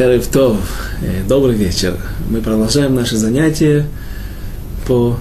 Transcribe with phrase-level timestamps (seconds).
[0.00, 0.58] Эревтов,
[1.26, 1.96] добрый вечер.
[2.30, 3.84] Мы продолжаем наше занятие
[4.86, 5.16] по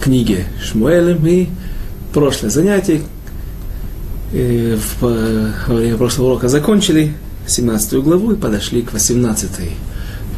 [0.00, 1.48] книге Шмуэлем и
[2.12, 3.02] прошлое занятие
[4.32, 7.14] э, во время прошлого урока закончили
[7.48, 9.50] 17 главу и подошли к 18.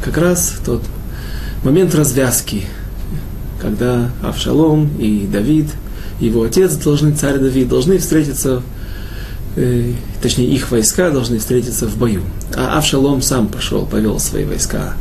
[0.02, 0.80] Как раз тот
[1.62, 2.64] момент развязки,
[3.60, 5.66] когда Авшалом и Давид,
[6.20, 8.62] его отец должны, царь Давид, должны встретиться
[9.56, 12.22] э, точнее их войска должны встретиться в бою.
[12.54, 14.94] А Авшалом сам пошел, повел свои войска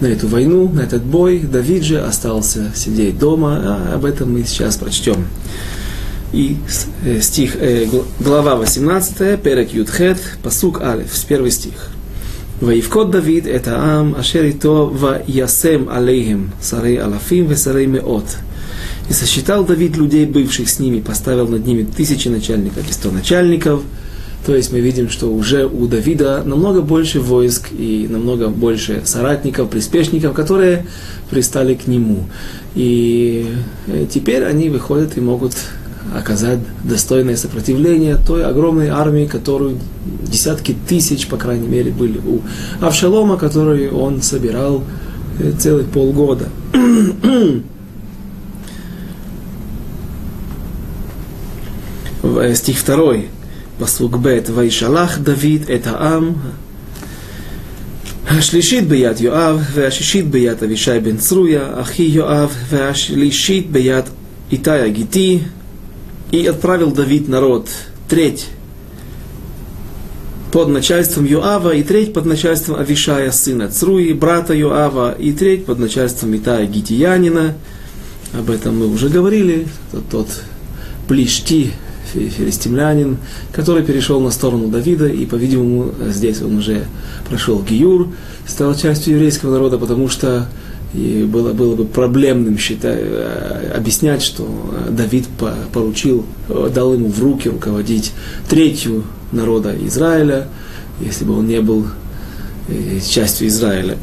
[0.00, 1.40] на эту войну, на этот бой.
[1.40, 5.26] Давид же остался сидеть дома, а об этом мы сейчас прочтем.
[6.32, 6.58] И
[7.04, 7.86] э, стих, э,
[8.20, 11.90] глава 18, Перек Юдхет, Пасук Алев, первый стих.
[12.60, 18.24] Ваевкот Давид это Ам, Ашерито, Ва Ясем Алейхим, Сарей Алафим, Весарей Меот.
[19.08, 23.82] И сосчитал Давид людей, бывших с ними, поставил над ними тысячи начальников и сто начальников–
[24.48, 29.68] то есть мы видим, что уже у Давида намного больше войск и намного больше соратников,
[29.68, 30.86] приспешников, которые
[31.28, 32.24] пристали к нему.
[32.74, 33.46] И
[33.88, 35.52] э, теперь они выходят и могут
[36.16, 39.78] оказать достойное сопротивление той огромной армии, которую
[40.22, 42.40] десятки тысяч, по крайней мере, были у
[42.80, 44.82] Авшалома, который он собирал
[45.38, 46.48] э, целых полгода.
[52.53, 53.27] Стих второй.
[53.79, 56.31] פסוק ב', וישלח דוד את העם
[58.27, 64.03] השלישית ביד יואב, והשישית ביד אבישי בן צרויה, אחי יואב, והשלישית ביד
[64.51, 65.39] איתי הגיתי,
[66.31, 67.69] и отправил Давид народ,
[68.07, 68.47] треть
[70.51, 75.77] под начальством Юава, и треть под начальством Авишая, сына Цруи, брата Юава, и треть под
[75.77, 77.53] начальством Итая Гитиянина.
[78.33, 79.67] Об этом мы уже говорили.
[79.91, 80.27] Тот, тот
[81.07, 81.71] Плишти,
[82.12, 83.18] филистимлянин,
[83.52, 86.84] который перешел на сторону Давида, и, по-видимому, здесь он уже
[87.28, 88.08] прошел Гиюр,
[88.46, 90.48] стал частью еврейского народа, потому что
[90.94, 94.48] и было, было бы проблемным считать, э, объяснять, что
[94.90, 95.26] Давид
[95.72, 98.12] поручил, дал ему в руки руководить
[98.48, 100.48] третью народа Израиля,
[101.00, 101.86] если бы он не был
[102.68, 103.98] э, частью Израиля.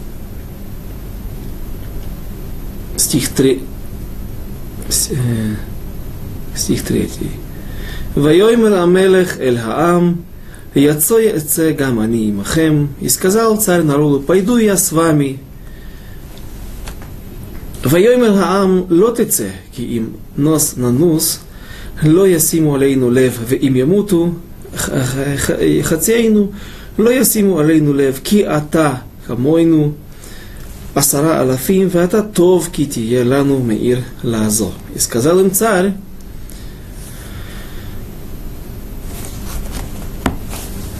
[2.97, 3.61] Стих 3,
[5.09, 5.55] э,
[6.55, 7.09] стих 3.
[8.16, 10.14] ויאמר המלך אל העם,
[10.76, 15.36] יצא יצא גם אני עמכם, и сказал царь народу, пойду я с вами.
[17.90, 20.04] ויאמר העם, לא תצא, כי אם
[20.36, 21.38] נוס ננוס,
[22.02, 24.32] לא ישימו עלינו לב, ואם ימותו
[25.82, 26.50] חציינו,
[26.98, 28.94] לא ישימו עלינו לב, כי אתה
[29.26, 29.92] כמונו
[30.94, 34.72] עשרה אלפים, ואתה טוב כי תהיה לנו מעיר לעזור.
[34.96, 35.90] И сказал им царь,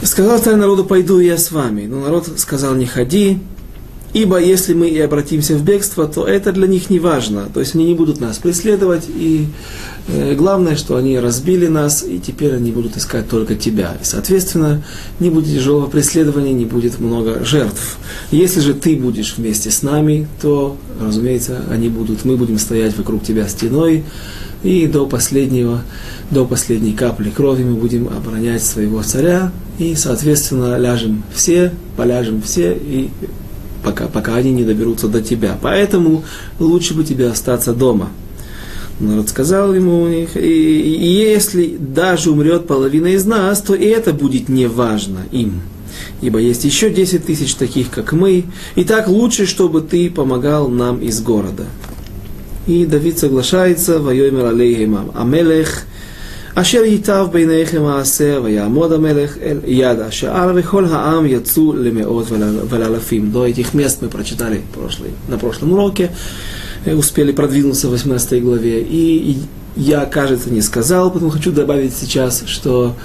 [0.06, 1.88] Сказал царь народу, пойду я с вами.
[1.88, 3.40] Но народ сказал, не ходи,
[4.14, 7.50] ибо если мы и обратимся в бегство, то это для них не важно.
[7.52, 9.48] То есть они не будут нас преследовать, и
[10.08, 13.98] э, главное, что они разбили нас, и теперь они будут искать только тебя.
[14.00, 14.84] И, соответственно,
[15.20, 17.98] не будет тяжелого преследования, не будет много жертв.
[18.30, 23.24] Если же ты будешь вместе с нами, то, разумеется, они будут, мы будем стоять вокруг
[23.24, 24.04] тебя стеной,
[24.66, 25.81] и до последнего,
[26.31, 32.74] до последней капли крови мы будем оборонять своего царя, и, соответственно, ляжем все, поляжем все,
[32.74, 33.09] и
[33.84, 35.58] пока, пока они не доберутся до тебя.
[35.62, 36.24] Поэтому
[36.59, 38.09] лучше бы тебе остаться дома.
[39.00, 43.86] Народ сказал ему у них, и, и если даже умрет половина из нас, то и
[43.86, 45.62] это будет неважно им.
[46.22, 48.46] Ибо есть еще 10 тысяч таких, как мы,
[48.76, 51.66] и так лучше, чтобы ты помогал нам из города.
[52.67, 55.84] И Давид соглашается, воемер алейхим амелех,
[56.55, 62.27] אשר ייטב ביניכם העשה, ויעמוד המלך אל יד השער, וכל העם יצאו למאות
[62.71, 63.31] ולאלפים.
[63.33, 66.10] До этих мест мы прочитали прошлый, на прошлом уроке,
[66.87, 68.83] успели продвинуться в 18 главе.
[68.83, 69.39] И
[69.77, 72.97] я, кажется, не сказал, поэтому хочу добавить сейчас, что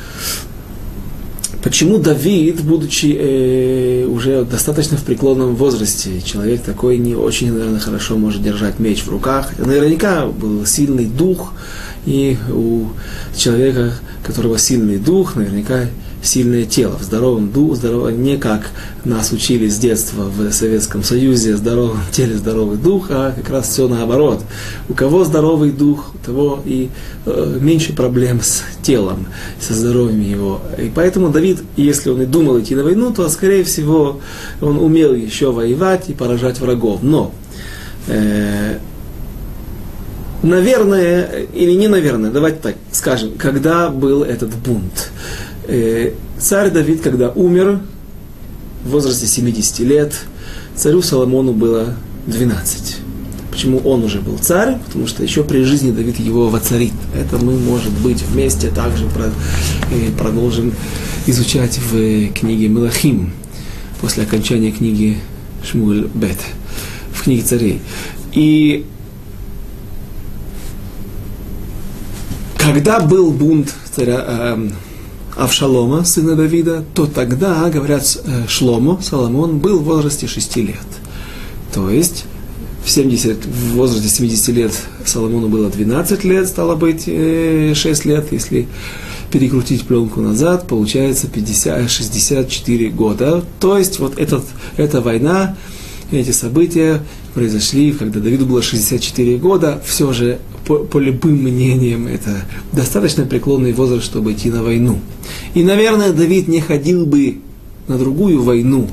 [1.62, 8.16] Почему Давид, будучи э, уже достаточно в преклонном возрасте, человек такой не очень, наверное, хорошо
[8.16, 11.52] может держать меч в руках, наверняка был сильный дух,
[12.06, 12.86] и у
[13.36, 13.92] человека,
[14.22, 15.86] у которого сильный дух, наверняка
[16.22, 18.70] сильное тело, в здоровом духе, здорово, не как
[19.04, 23.88] нас учили с детства в Советском Союзе, здоровом теле здоровый дух, а как раз все
[23.88, 24.42] наоборот.
[24.88, 26.90] У кого здоровый дух, у того и
[27.26, 29.26] э, меньше проблем с телом,
[29.60, 30.60] со здоровьем его.
[30.78, 34.20] И поэтому Давид, если он и думал идти на войну, то, скорее всего,
[34.60, 37.00] он умел еще воевать и поражать врагов.
[37.02, 37.32] Но
[38.08, 38.78] э,
[40.42, 45.10] наверное, или не наверное, давайте так скажем, когда был этот бунт.
[45.72, 47.78] Э, царь Давид, когда умер,
[48.84, 50.14] в возрасте 70 лет.
[50.74, 51.94] Царю Соломону было
[52.26, 52.96] 12.
[53.52, 54.78] Почему он уже был царь?
[54.86, 56.92] Потому что еще при жизни Давид его воцарит.
[57.14, 60.72] Это мы, может быть, вместе также э, продолжим
[61.26, 63.32] изучать в книге Мелахим
[64.00, 65.18] после окончания книги
[65.62, 66.38] Шмуль Бет,
[67.12, 67.80] в книге царей.
[68.32, 68.86] И
[72.58, 74.70] когда был бунт царя э,
[75.40, 80.76] Авшалома, сына Давида, то тогда, говорят, э, Шломо, Соломон, был в возрасте 6 лет.
[81.72, 82.26] То есть
[82.84, 84.72] в, 70, в возрасте 70 лет
[85.06, 88.68] Соломону было 12 лет, стало быть 6 э, лет, если
[89.32, 93.42] перекрутить пленку назад, получается 50, 64 года.
[93.60, 94.44] То есть вот этот,
[94.76, 95.56] эта война,
[96.10, 97.00] эти события
[97.34, 103.72] произошли, когда Давиду было 64 года, все же по, по любым мнениям это достаточно преклонный
[103.72, 105.00] возраст, чтобы идти на войну.
[105.54, 107.38] И, наверное, Давид не ходил бы
[107.88, 108.88] на другую войну,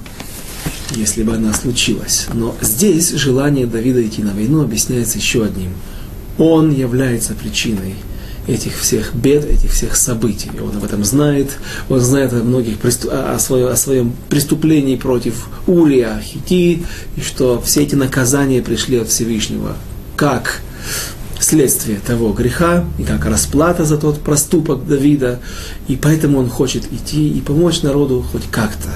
[0.95, 2.27] если бы она случилась.
[2.33, 5.71] Но здесь желание Давида идти на войну объясняется еще одним.
[6.37, 7.95] Он является причиной
[8.47, 10.49] этих всех бед, этих всех событий.
[10.59, 11.51] Он об этом знает,
[11.89, 16.83] он знает о многих о, своем, о своем преступлении против Урия, Хити,
[17.15, 19.75] и что все эти наказания пришли от Всевышнего.
[20.15, 20.61] Как
[21.39, 25.39] следствие того греха, и как расплата за тот проступок Давида,
[25.87, 28.89] и поэтому он хочет идти и помочь народу хоть как-то.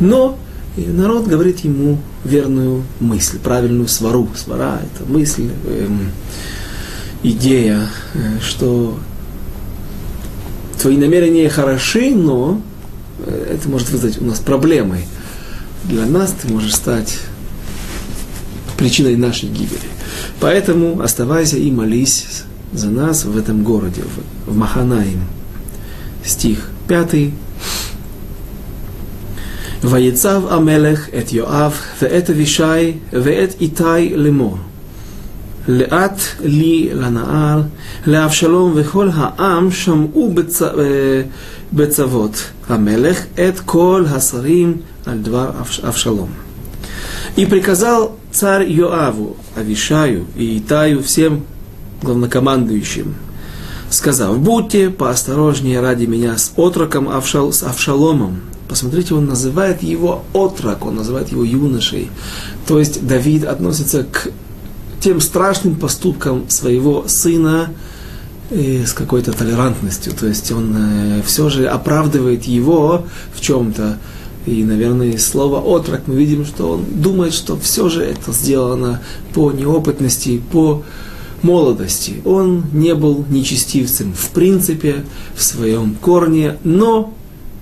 [0.00, 0.38] Но
[0.76, 4.28] и народ говорит ему верную мысль, правильную свару.
[4.34, 6.10] Свара– это мысль, эм,
[7.23, 8.97] идея, э, что
[10.79, 12.61] твои намерения хороши, но
[13.19, 14.99] э, это может вызвать у нас проблемы.
[15.83, 17.17] Для нас ты можешь стать
[18.77, 19.79] причиной нашей гибели.
[20.39, 22.43] Поэтому оставайся и молись
[22.73, 24.03] за нас в этом городе,
[24.45, 25.21] в, в Маханаим.
[26.23, 27.33] Стих пятый.
[29.83, 34.57] ויצב המלך את יואב ואת אבישי ואת איתי לאמור.
[35.67, 37.61] לאט לי לנהר,
[38.07, 40.61] לאבשלום וכל העם שמעו בצ...
[41.73, 45.49] בצוות המלך את כל השרים על דבר
[45.87, 46.29] אבשלום.
[47.37, 51.43] И приказал царь Йоаву, Авишаю и Итаю, всем
[52.01, 53.15] главнокомандующим,
[53.89, 60.85] сказав, будьте поосторожнее ради меня с отроком Авшал, с Авшаломом, Посмотрите, он называет его отрок,
[60.85, 62.09] он называет его юношей.
[62.67, 64.29] То есть Давид относится к
[65.02, 67.70] тем страшным поступкам своего сына
[68.50, 70.12] э, с какой-то толерантностью.
[70.12, 73.04] То есть он э, все же оправдывает его
[73.34, 73.98] в чем-то.
[74.46, 79.00] И, наверное, из слова «отрок» мы видим, что он думает, что все же это сделано
[79.34, 80.82] по неопытности, по
[81.42, 82.22] молодости.
[82.24, 85.04] Он не был нечестивцем в принципе,
[85.34, 87.12] в своем корне, но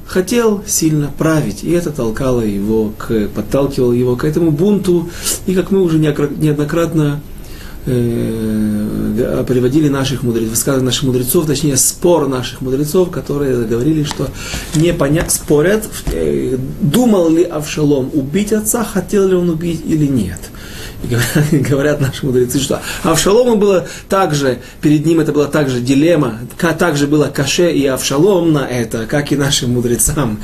[0.06, 5.08] хотел сильно править, и это толкало его, к, подталкивало его к этому бунту,
[5.46, 7.20] и как мы уже неоднократно
[7.86, 14.28] э, приводили наших мудрецов, высказывали наших мудрецов, точнее спор наших мудрецов, которые говорили, что
[14.74, 20.40] не понять, спорят, э, думал ли Авшалом убить отца, хотел ли он убить или нет.
[21.52, 26.40] Говорят наши мудрецы, что Авшалому было также, перед ним это была также дилемма,
[26.78, 30.40] также было каше и Авшалом на это, как и нашим мудрецам,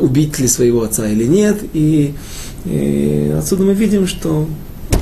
[0.00, 1.58] убить ли своего отца или нет.
[1.72, 2.14] И,
[2.66, 4.46] и отсюда мы видим, что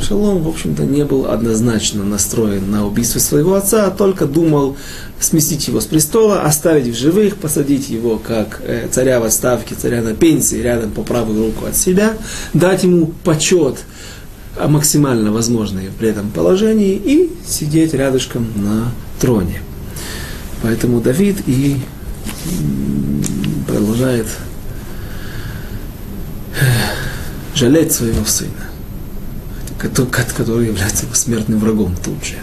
[0.03, 4.77] Авшалом, в общем-то, не был однозначно настроен на убийство своего отца, а только думал
[5.21, 10.03] сместить его с престола, оставить в живых, посадить его как э, царя в отставке, царя
[10.03, 12.17] на пенсии, рядом по правую руку от себя,
[12.53, 13.77] дать ему почет
[14.67, 18.91] максимально возможные при этом положении и сидеть рядышком на
[19.21, 19.63] троне.
[20.63, 21.77] Поэтому Давид и
[23.69, 24.27] продолжает
[26.61, 26.65] э,
[27.55, 28.72] жалеть своего сына,
[29.89, 32.35] который является смертным врагом тут же.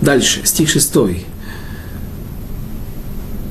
[0.00, 1.24] Дальше, стих шестой.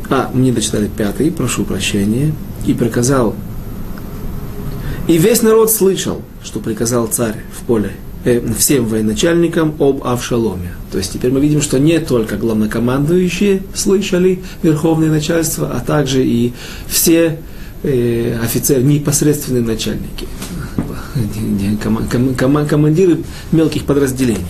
[0.10, 2.34] А, мне дочитали пятый, прошу прощения.
[2.66, 3.36] И приказал
[5.08, 7.92] и весь народ слышал, что приказал царь в поле
[8.24, 10.72] э, всем военачальникам об Авшаломе.
[10.92, 16.54] То есть теперь мы видим, что не только главнокомандующие слышали верховное начальство, а также и
[16.88, 17.38] все
[17.84, 20.28] э, офицеры, непосредственные начальники,
[22.69, 23.19] командиры
[23.53, 24.47] мелких подразделений.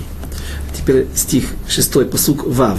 [0.76, 2.78] Теперь стих 6, посук Вав.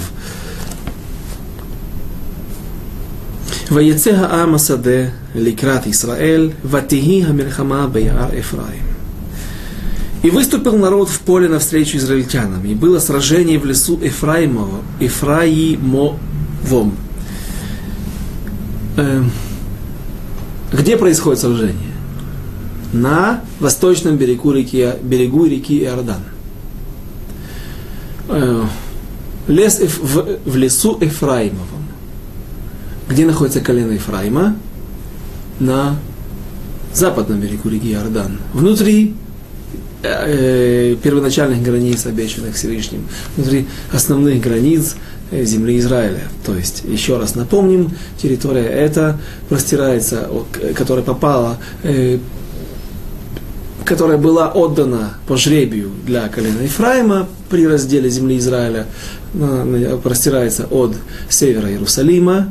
[3.71, 5.01] ויצא העם השדה
[5.35, 8.91] לקראת ישראל, ותהי המלחמה ביער אפרים.
[10.23, 16.19] И выступил народ в поле навстречу израильтянам, и было сражение в лесу Ефраимово, Ефраимовом.
[18.97, 19.23] Э,
[20.71, 21.91] где происходит сражение?
[22.92, 26.20] На восточном берегу реки, берегу реки Иордан.
[28.28, 28.64] Э,
[29.48, 31.86] лес в, в лесу Ефраимовом.
[33.08, 34.56] Где находится колено Ефраима?
[35.60, 35.96] На
[36.92, 38.38] западном берегу реки Иордан.
[38.52, 39.14] Внутри
[40.02, 44.96] э, первоначальных границ, обещанных Всевышним, внутри основных границ
[45.30, 46.22] э, земли Израиля.
[46.44, 50.28] То есть, еще раз напомним, территория эта простирается,
[50.74, 52.18] которая попала, э,
[53.86, 58.86] которая была отдана по жребию для колена Ефраима при разделе земли Израиля,
[60.02, 60.94] простирается от
[61.28, 62.48] севера Иерусалима,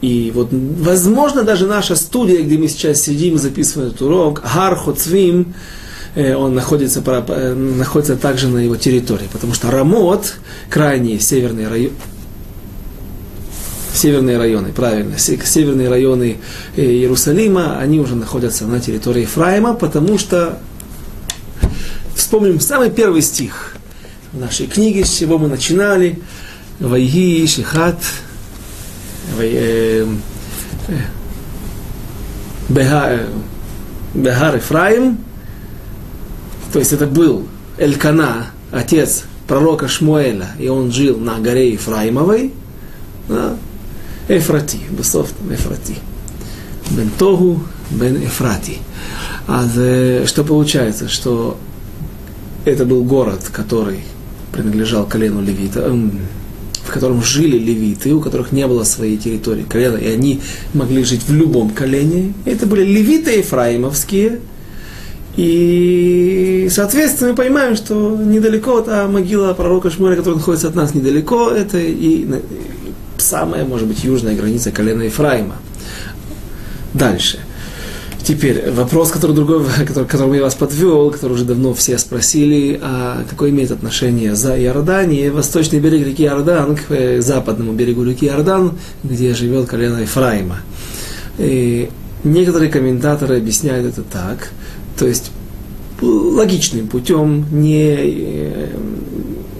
[0.00, 5.52] и вот, возможно, даже наша студия, где мы сейчас сидим записываем этот урок, Гар Хоцвим,
[6.14, 10.36] э, он находится, э, находится также на его территории, потому что Рамот,
[10.70, 11.92] крайние северные районы,
[13.92, 16.38] северные районы, правильно, северные районы
[16.76, 20.58] э, Иерусалима, они уже находятся на территории Ефраима, потому что,
[22.19, 23.75] вспомним самый первый стих
[24.31, 26.19] в нашей книге, с чего мы начинали,
[26.79, 27.97] Вайги, Шихат,
[32.69, 35.17] Бехар Ефраим,
[36.73, 42.53] то есть это был Элькана, отец пророка Шмуэля, и он жил на горе Ефраимовой,
[43.29, 43.55] да,
[44.27, 45.97] Эфрати, בסוף Эфрати.
[46.91, 47.61] Бен Тогу,
[47.91, 48.79] Бен Эфрати.
[49.47, 49.67] А
[50.25, 51.57] что получается, что
[52.64, 54.00] это был город, который
[54.52, 55.90] принадлежал колену Левита,
[56.84, 60.40] в котором жили левиты, у которых не было своей территории колена, и они
[60.74, 62.32] могли жить в любом колене.
[62.44, 64.40] Это были левиты ефраимовские.
[65.36, 71.50] И, соответственно, мы понимаем, что недалеко та могила пророка Шмуэля, которая находится от нас недалеко,
[71.50, 72.26] это и
[73.16, 75.56] самая, может быть, южная граница колена Ефраима.
[76.92, 77.38] Дальше–
[78.22, 83.24] Теперь вопрос, который другой, который, которым я вас подвел, который уже давно все спросили, а
[83.28, 88.78] какое имеет отношение за Иорданией, восточный берег реки Иордан к э, западному берегу реки Иордан,
[89.02, 90.58] где живет колено Ефраима.
[91.38, 91.88] И
[92.24, 94.52] некоторые комментаторы объясняют это так,
[94.98, 95.30] то есть
[96.02, 98.68] логичным путем, не, э,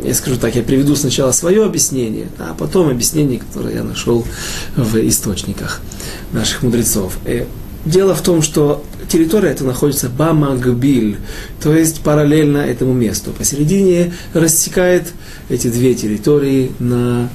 [0.04, 4.24] я скажу так, я приведу сначала свое объяснение, а потом объяснение, которое я нашел
[4.76, 5.80] в источниках
[6.32, 7.18] наших мудрецов.
[7.84, 11.16] Дело в том, что территория эта находится Бамагбиль,
[11.62, 13.32] то есть параллельно этому месту.
[13.32, 15.12] Посередине рассекает
[15.48, 17.30] эти две территории на,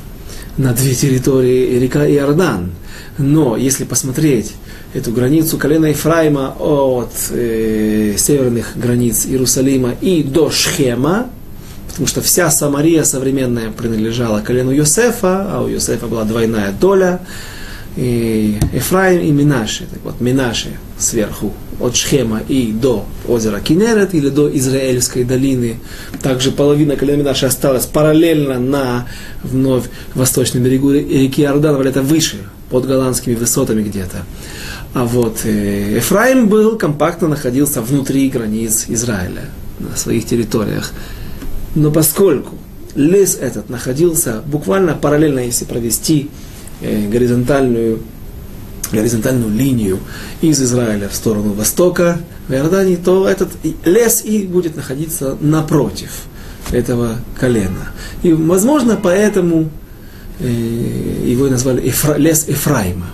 [0.57, 2.71] на две территории река Иордан.
[3.17, 4.53] Но если посмотреть
[4.93, 11.29] эту границу колена Ефраима от э, северных границ Иерусалима и до Шхема,
[11.89, 17.21] потому что вся Самария современная принадлежала колену Йосефа, а у Йосефа была двойная доля–
[17.95, 19.85] и Ефраим и Минаши.
[19.89, 25.77] Так вот, Минаши сверху, от Шхема и до озера Кинерет или до Израильской долины.
[26.21, 29.07] Также половина колена Минаши осталась параллельно на
[29.43, 32.37] вновь восточном берегу реки Иордан, это выше,
[32.69, 34.23] под голландскими высотами где-то.
[34.93, 39.49] А вот э, Ефраим был, компактно находился внутри границ Израиля,
[39.79, 40.93] на своих территориях.
[41.75, 42.55] Но поскольку
[42.95, 46.29] лес этот находился буквально параллельно, если провести
[46.82, 48.00] горизонтальную,
[48.91, 50.00] горизонтальную линию
[50.41, 53.50] из Израиля в сторону востока, в Иордании, то этот
[53.84, 56.12] лес и будет находиться напротив
[56.72, 57.91] этого колена.
[58.24, 59.70] И, возможно, поэтому
[60.39, 61.82] э, его назвали
[62.17, 63.08] лес Ефраима.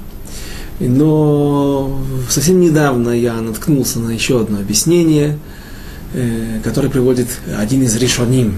[0.80, 5.38] Но совсем недавно я наткнулся на еще одно объяснение,
[6.13, 7.27] э, которое приводит
[7.58, 8.56] один из решоним,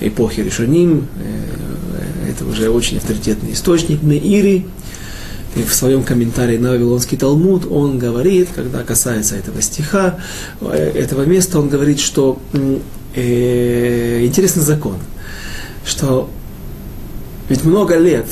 [0.00, 1.06] эпохи решоним,
[2.40, 4.66] это уже очень авторитетный источник, Меири,
[5.56, 10.18] и в своем комментарии на Вавилонский Талмуд он говорит, когда касается этого стиха,
[10.60, 12.40] э, этого места, он говорит, что
[13.14, 14.96] э, интересный закон,
[15.84, 16.30] что
[17.48, 18.26] ведь много лет,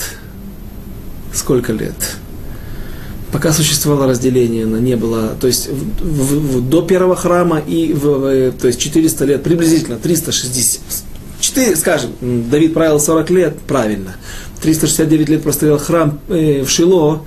[1.35, 2.17] сколько лет,
[3.33, 7.93] пока существовало разделение, но не было, то есть в, в, в, до первого храма и
[7.93, 10.81] в, то есть 400 лет, приблизительно 360,
[11.41, 14.17] 4, скажем, Давид правил 40 лет, правильно.
[14.63, 17.25] 369 лет простоял храм э, в Шило,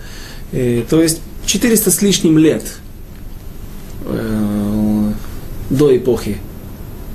[0.51, 2.63] э, то есть 400 с лишним лет
[4.05, 5.11] э,
[5.69, 6.37] до эпохи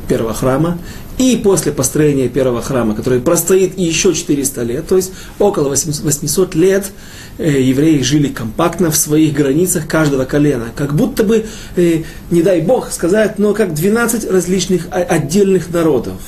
[0.08, 0.78] первого храма
[1.18, 6.92] и после построения первого храма, который простоит еще 400 лет, то есть около 800 лет
[7.38, 12.60] э, евреи жили компактно в своих границах каждого колена, как будто бы, э, не дай
[12.60, 16.20] Бог сказать, но как 12 различных отдельных народов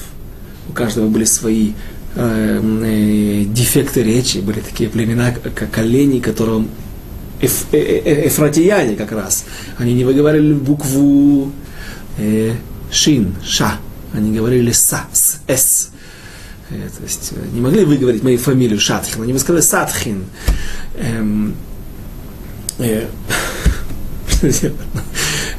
[0.68, 1.72] у каждого были свои
[2.14, 6.68] э, э, дефекты речи, были такие племена, как олени, которым
[7.40, 9.44] эф, э, э, эфратияне как раз,
[9.78, 11.52] они не выговаривали букву
[12.18, 12.54] э,
[12.90, 13.76] шин, ша,
[14.12, 15.90] они говорили са, с, с.
[16.70, 20.24] Э, то есть э, не могли выговорить мою фамилию Шатхин, они бы сказали Сатхин.
[20.96, 21.54] Эм,
[22.78, 23.06] э,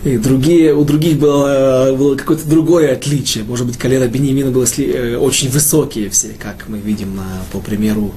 [0.03, 3.43] и другие, у других было, было какое-то другое отличие.
[3.43, 8.13] Может быть, колено Бениамина было сли, очень высокие все, как мы видим на, по примеру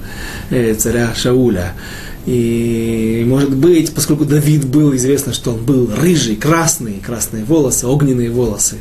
[0.77, 1.73] царя Шауля.
[2.25, 8.29] И, может быть, поскольку Давид был, известно, что он был рыжий, красный, красные волосы, огненные
[8.29, 8.77] волосы,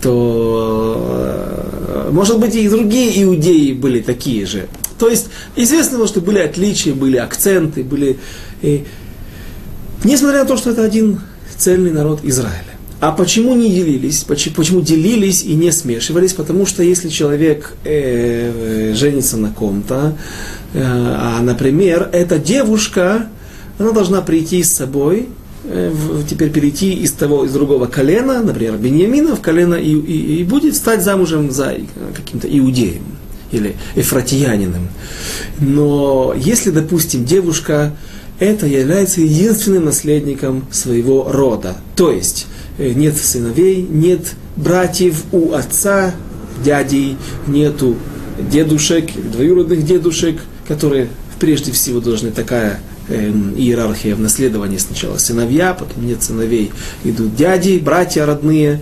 [0.00, 1.66] то,
[2.12, 4.68] может быть, и другие иудеи были такие же.
[4.96, 8.16] То есть, известно, что были отличия, были акценты, были...
[8.62, 8.84] И,
[10.04, 11.18] несмотря на то, что это один
[11.56, 12.74] цельный народ Израиля.
[13.00, 14.24] А почему не делились?
[14.24, 16.32] Почему, делились и не смешивались?
[16.32, 20.14] Потому что если человек э, женится на ком-то,
[20.74, 23.28] Э, а, например, эта девушка,
[23.78, 25.28] она должна прийти с собой,
[25.64, 25.92] э,
[26.28, 30.74] теперь перейти из того, из другого колена, например, Беньямина в колено, и, и, и будет
[30.74, 31.76] стать замужем за
[32.14, 33.04] каким-то иудеем
[33.52, 34.88] или эфратиянином.
[35.60, 37.92] Но если, допустим, девушка
[38.38, 42.46] это является единственным наследником своего рода, то есть
[42.78, 46.14] э, нет сыновей, нет братьев у отца,
[46.64, 47.96] дядей, нету
[48.50, 54.78] дедушек, двоюродных дедушек– которые прежде всего должны такая э, иерархия в наследовании.
[54.78, 56.72] Сначала сыновья, потом нет сыновей,
[57.04, 58.80] идут дяди, братья родные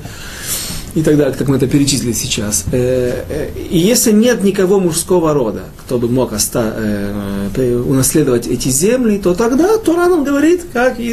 [0.95, 2.65] и так далее, как мы это перечислили сейчас.
[2.73, 9.19] Э, э, и если нет никого мужского рода, кто бы мог э, унаследовать эти земли,
[9.19, 11.09] то тогда Тора нам говорит, как и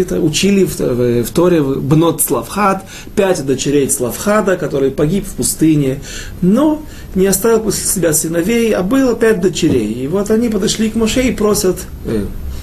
[0.00, 2.84] это учили в, Торе, Бнот Славхат,
[3.16, 6.00] пять дочерей Славхада, который погиб в пустыне,
[6.40, 6.82] но
[7.14, 9.92] не оставил после себя сыновей, а было пять дочерей.
[9.92, 11.78] И вот они подошли к Моше и просят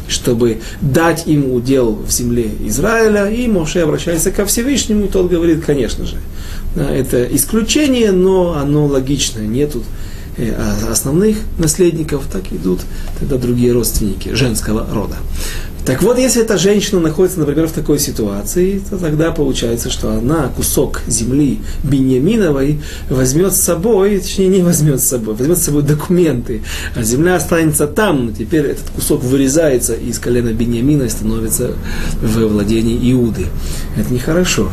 [0.07, 5.63] чтобы дать им удел в земле Израиля, и Моше обращается ко Всевышнему, и тот говорит,
[5.65, 6.17] конечно же,
[6.75, 9.83] это исключение, но оно логичное, нету
[10.37, 12.81] э, а основных наследников, так идут
[13.19, 15.15] тогда другие родственники женского рода.
[15.85, 20.49] Так вот, если эта женщина находится, например, в такой ситуации, то тогда получается, что она
[20.55, 26.63] кусок земли Беньяминовой возьмет с собой, точнее не возьмет с собой, возьмет с собой документы,
[26.95, 31.73] а земля останется там, но теперь этот кусок вырезается из колена Беньямина и становится
[32.21, 33.47] в владении Иуды.
[33.97, 34.69] Это нехорошо.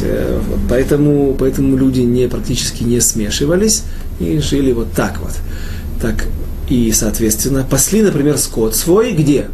[0.00, 3.84] Вот, поэтому, поэтому люди не, практически не смешивались
[4.18, 5.32] и жили вот так вот.
[6.02, 6.26] Так,
[6.68, 9.46] и, соответственно, пасли, например, скот свой где?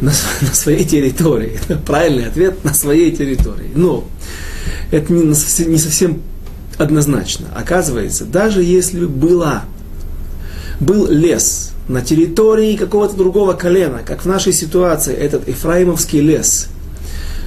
[0.00, 1.58] На, на своей территории.
[1.86, 3.70] Правильный ответ на своей территории.
[3.74, 4.04] Но
[4.90, 6.22] это не, не совсем
[6.78, 7.48] однозначно.
[7.54, 9.64] Оказывается, даже если была,
[10.80, 16.68] был лес на территории какого-то другого колена, как в нашей ситуации этот Ефраимовский лес–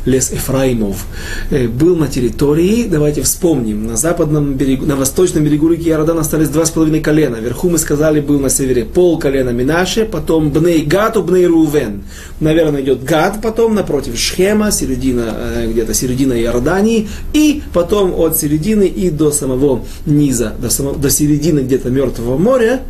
[0.07, 1.05] лес Эфраимов,
[1.51, 6.49] э, был на территории, давайте вспомним, на западном берегу, на восточном берегу реки Иордан остались
[6.49, 7.35] два с половиной колена.
[7.35, 12.03] Вверху мы сказали, был на севере пол колена Минаше, потом Бней Гату, Бней Рувен.
[12.39, 18.87] Наверное, идет Гад, потом напротив Шхема, середина, э, где-то середина Иордании, и потом от середины
[18.87, 22.81] и до самого низа, до, самого, до середины где-то Мертвого моря,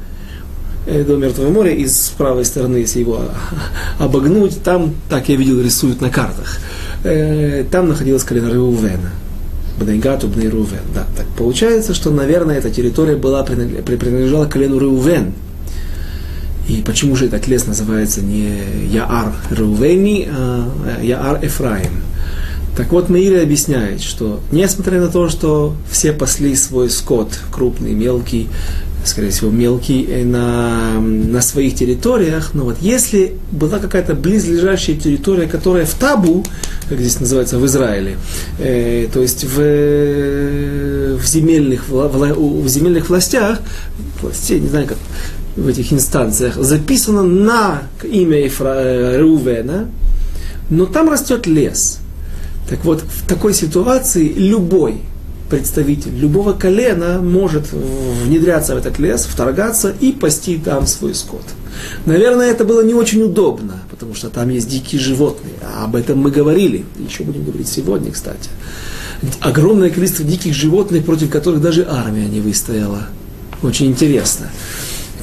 [0.86, 3.22] э, до Мертвого моря, и с правой стороны, если его
[4.00, 6.60] обогнуть, там, так я видел, рисуют на картах
[7.04, 9.12] э, там находилась колено Реувена.
[9.80, 10.80] Бнейгату Бней Рувен.
[10.94, 15.34] Да, так получается, что, наверное, эта территория была, принадлежала колену Реувен.
[16.68, 18.60] И почему же этот лес называется не
[18.92, 20.70] Яар Реувени, а
[21.02, 22.02] Яар Эфраим?
[22.76, 28.50] Так вот, Меиля объясняет, что несмотря на то, что все пасли свой скот, крупный, мелкий,
[29.08, 35.48] скорее всего, мелкий, э, на, на своих территориях, но вот если была какая-то близлежащая территория,
[35.48, 36.46] которая в табу,
[36.90, 38.18] как здесь называется, в Израиле,
[38.60, 39.58] э, то есть в,
[41.18, 43.60] в, земельных, в, земельных властях,
[44.22, 44.98] властей, не знаю, как
[45.56, 49.88] в этих инстанциях, записано на имя Ефра, э, Рувена,
[50.70, 52.00] но там растет лес.
[52.70, 55.02] Так вот, в такой ситуации любой
[55.50, 61.44] представитель любого колена может внедряться в этот лес, вторгаться и пасти там свой скот.
[62.06, 65.54] Наверное, это было не очень удобно, потому что там есть дикие животные.
[65.64, 66.86] А об этом мы говорили.
[66.98, 68.50] Еще будем говорить сегодня, кстати.
[69.40, 73.08] Огромное количество диких животных, против которых даже армия не выстояла.
[73.64, 74.50] Очень интересно.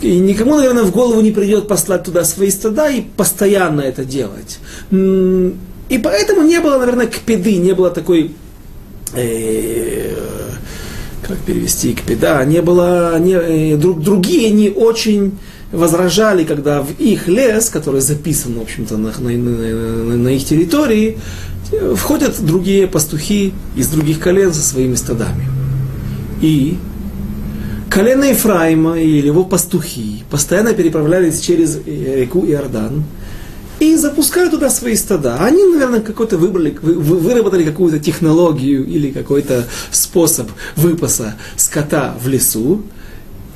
[0.00, 4.58] И никому, наверное, в голову не придет послать туда свои стада и постоянно это делать.
[4.90, 8.32] И поэтому не было, наверное, кпеды, не было такой
[9.12, 10.14] э,
[11.22, 15.38] как перевести к да, не было, не, э, друг, другие не очень
[15.72, 21.18] возражали, когда в их лес, который записан, в общем-то, на, на, на, на их территории,
[21.94, 25.46] входят другие пастухи из других колен со своими стадами.
[26.40, 26.78] И
[27.90, 33.04] колено Ефраима или его пастухи постоянно переправлялись через реку Иордан
[33.84, 35.36] и запускали туда свои стада.
[35.36, 42.82] Они, наверное, какой-то выбрали, выработали какую-то технологию или какой-то способ выпаса скота в лесу,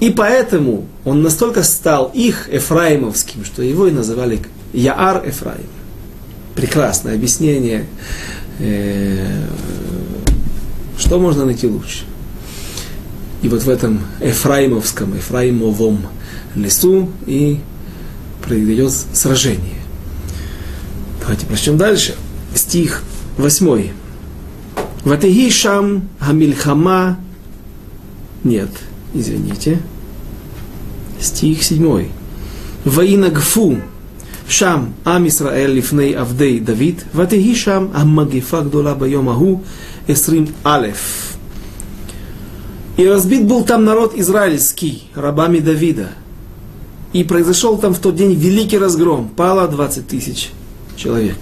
[0.01, 4.41] и поэтому он настолько стал их Ефраимовским, что его и называли
[4.73, 5.67] Яар Ефраим.
[6.55, 7.87] Прекрасное объяснение.
[8.59, 9.45] Э,
[10.99, 12.05] что можно найти лучше?
[13.43, 16.07] И вот в этом Ефраимовском, Ефраимовом
[16.55, 17.61] лесу и
[18.43, 19.79] произойдет сражение.
[21.29, 22.17] Давайте прочтем дальше.
[22.55, 23.03] Стих
[23.37, 23.91] 8.
[25.05, 27.19] Ватеги шам хамильхама.
[28.45, 28.71] Нет,
[29.13, 29.83] извините.
[31.21, 32.09] Стих 7.
[32.87, 33.77] Ваинагфу
[34.49, 39.63] шам ам Исраэль лифней авдей Давид, ватеги шам аммагифа гдола байом аху
[40.07, 41.37] эсрим алеф.
[42.97, 46.09] И разбит был там народ израильский рабами Давида.
[47.13, 49.29] И произошел там в тот день великий разгром.
[49.29, 50.53] Пало 20 тысяч
[50.99, 51.37] человек.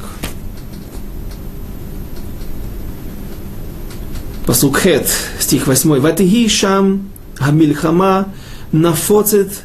[4.46, 5.08] Послуг Хет
[5.40, 5.98] стих 8.
[5.98, 8.28] Ватихи шам хамильхама
[8.70, 9.62] нафоцет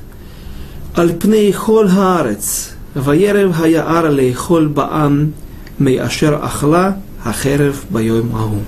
[0.95, 5.34] альпней хол хаарец ваерев хаяар лейхол баам
[5.77, 8.62] мейашер ахла ахерев байой маху.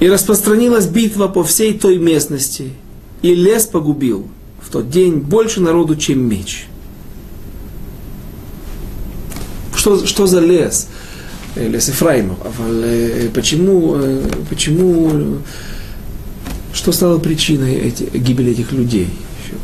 [0.00, 2.72] И распространилась битва по всей той местности,
[3.22, 4.28] и лес погубил
[4.60, 6.66] в тот день больше народу, чем меч–
[9.86, 10.88] Что, что за лес?
[11.54, 12.38] Лес Ефраимов.
[13.32, 13.96] Почему,
[14.50, 15.38] почему
[16.74, 19.08] что стало причиной эти, гибели этих людей?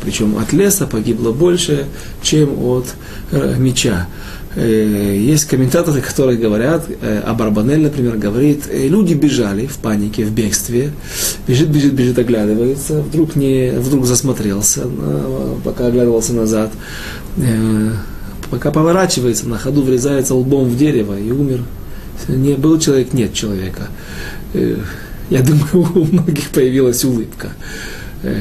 [0.01, 1.87] Причем от леса погибло больше,
[2.21, 2.85] чем от
[3.31, 4.07] э, меча.
[4.55, 10.31] Э, есть комментаторы, которые говорят, э, Абарбанель, например, говорит, э, люди бежали в панике, в
[10.31, 10.93] бегстве,
[11.45, 14.83] бежит, бежит, бежит, оглядывается, вдруг, не, вдруг засмотрелся,
[15.65, 16.71] пока оглядывался назад,
[18.53, 21.61] пока поворачивается, на ходу врезается лбом в дерево и умер.
[22.27, 23.89] Не был человек, нет человека
[25.29, 27.49] я думаю, у многих появилась улыбка.
[28.21, 28.39] Э,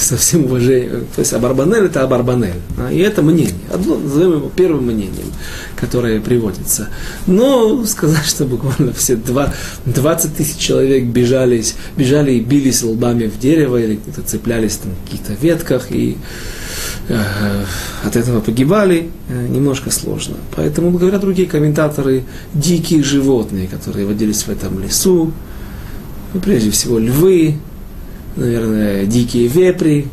[0.00, 1.06] со всем уважением.
[1.14, 2.54] То есть Абарбанель это Абарбанель.
[2.78, 3.54] А, и это мнение.
[3.70, 5.32] Одно, назовем его первым мнением,
[5.76, 6.88] которое приводится.
[7.26, 9.52] Но сказать, что буквально все два,
[9.84, 15.34] 20 тысяч человек бежались, бежали и бились лбами в дерево или цеплялись там, в каких-то
[15.34, 16.71] ветках и э,
[18.04, 20.36] от этого погибали, э, немножко сложно.
[20.54, 25.32] Поэтому, говорят другие комментаторы, дикие животные, которые водились в этом лесу,
[26.32, 27.56] ну, прежде всего львы,
[28.36, 30.06] наверное, дикие вепри,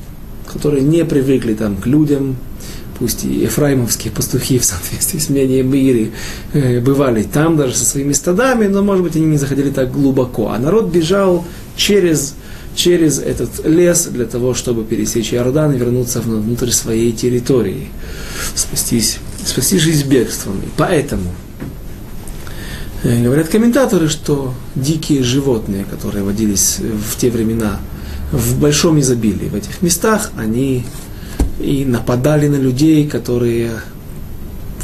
[0.51, 2.35] которые не привыкли там к людям,
[2.97, 6.11] пусть и ефраимовские пастухи в соответствии с мнением Ири
[6.53, 10.49] э, бывали там даже со своими стадами, но, может быть, они не заходили так глубоко.
[10.49, 11.45] А народ бежал
[11.77, 12.35] через,
[12.79, 17.89] через этот лес для того, чтобы пересечь Иордан и вернуться внутрь своей территории,
[18.55, 20.59] спастись, спасти жизнь бегством.
[20.59, 21.29] И поэтому
[23.01, 27.79] Э, говорят комментаторы, что дикие животные, которые водились в те времена
[28.31, 30.85] в большом изобилии в этих местах, они
[31.59, 33.71] и нападали на людей, которые,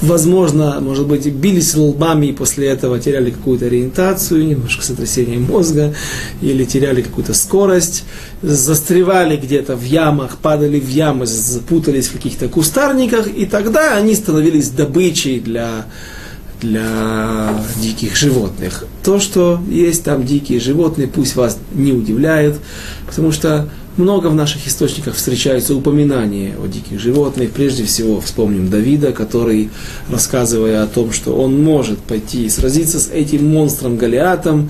[0.02, 5.94] возможно, может быть, бились лбами и после этого теряли какую-то ориентацию, немножко сотрясение мозга,
[6.42, 8.04] или теряли какую-то скорость,
[8.42, 14.70] застревали где-то в ямах, падали в ямы, запутались в каких-то кустарниках, и тогда они становились
[14.70, 15.86] добычей для
[16.62, 18.86] для диких животных.
[19.04, 22.56] То, что есть там дикие животные, пусть вас не удивляет,
[23.06, 27.52] потому что много в наших источниках встречается упоминание о диких животных.
[27.52, 29.70] Прежде всего вспомним Давида, который,
[30.10, 34.70] рассказывая о том, что он может пойти и сразиться с этим монстром Голиатом,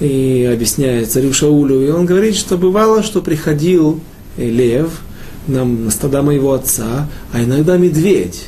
[0.00, 4.00] и объясняя царю Шаулю, и он говорит, что бывало, что приходил
[4.38, 5.00] лев
[5.46, 8.46] на, на стада моего отца, а иногда медведь.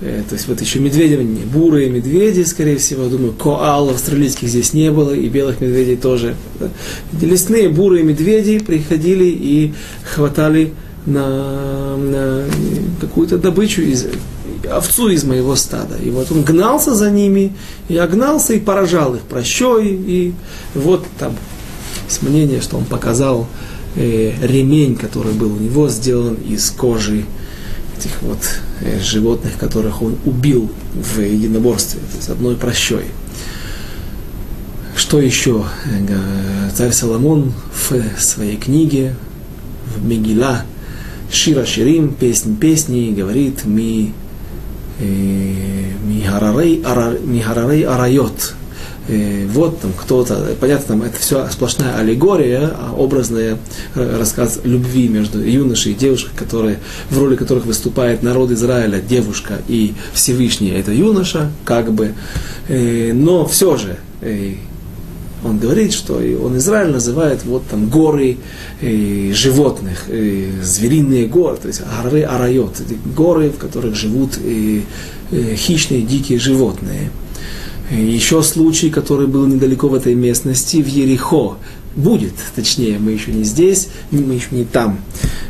[0.00, 4.90] Э, то есть вот еще медведи, бурые медведи, скорее всего, думаю, коал австралийских здесь не
[4.90, 6.34] было, и белых медведей тоже.
[7.20, 9.72] Лесные бурые медведи приходили и
[10.04, 10.72] хватали
[11.06, 12.44] на, на
[13.00, 14.06] какую-то добычу из
[14.70, 15.96] овцу из моего стада.
[15.96, 17.54] И вот он гнался за ними,
[17.88, 20.34] и огнался и поражал их прощой, и
[20.74, 21.36] вот там
[22.08, 23.46] с мнения, что он показал
[23.94, 27.24] э, ремень, который был у него сделан из кожи
[27.96, 28.38] этих вот
[29.00, 33.06] животных, которых он убил в единоборстве, есть одной прощой.
[34.96, 35.64] Что еще?
[36.74, 39.14] Царь Соломон в своей книге,
[39.94, 40.62] в Мегила,
[41.30, 44.12] Шира Ширим, песнь песни, говорит ми,
[45.00, 48.54] э, ми харарей, ара, ми харарей арайот.
[49.08, 53.56] Э, вот там кто-то, понятно, там это все сплошная аллегория, а образный
[53.94, 56.78] э, рассказ любви между юношей и девушкой, которые,
[57.10, 62.14] в роли которых выступает народ Израиля, девушка и Всевышний, это юноша, как бы,
[62.68, 63.98] э, но все же,
[65.44, 68.38] он говорит, что он Израиль называет вот там горы
[68.80, 72.80] э, животных, э, звериные горы, то есть горы арайот,
[73.16, 74.80] горы, в которых живут э,
[75.30, 77.10] э, хищные дикие животные.
[77.90, 81.56] Еще случай, который был недалеко в этой местности, в Ерехо,
[81.94, 85.00] будет, точнее, мы еще не здесь, мы еще не там,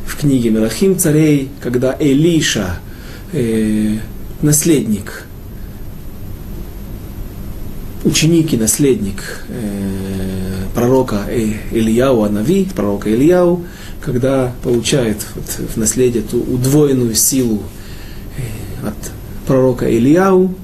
[0.07, 2.79] в книге Мирахим царей, когда Элиша,
[3.33, 3.97] э,
[4.43, 5.25] наследник,
[8.05, 11.27] ученик и наследник э, пророка
[11.73, 13.65] Ильяу Анави, пророка Ильяу,
[14.01, 17.63] когда получает вот, в наследие ту удвоенную силу
[18.37, 18.95] э, от
[19.47, 20.55] пророка Ильяу,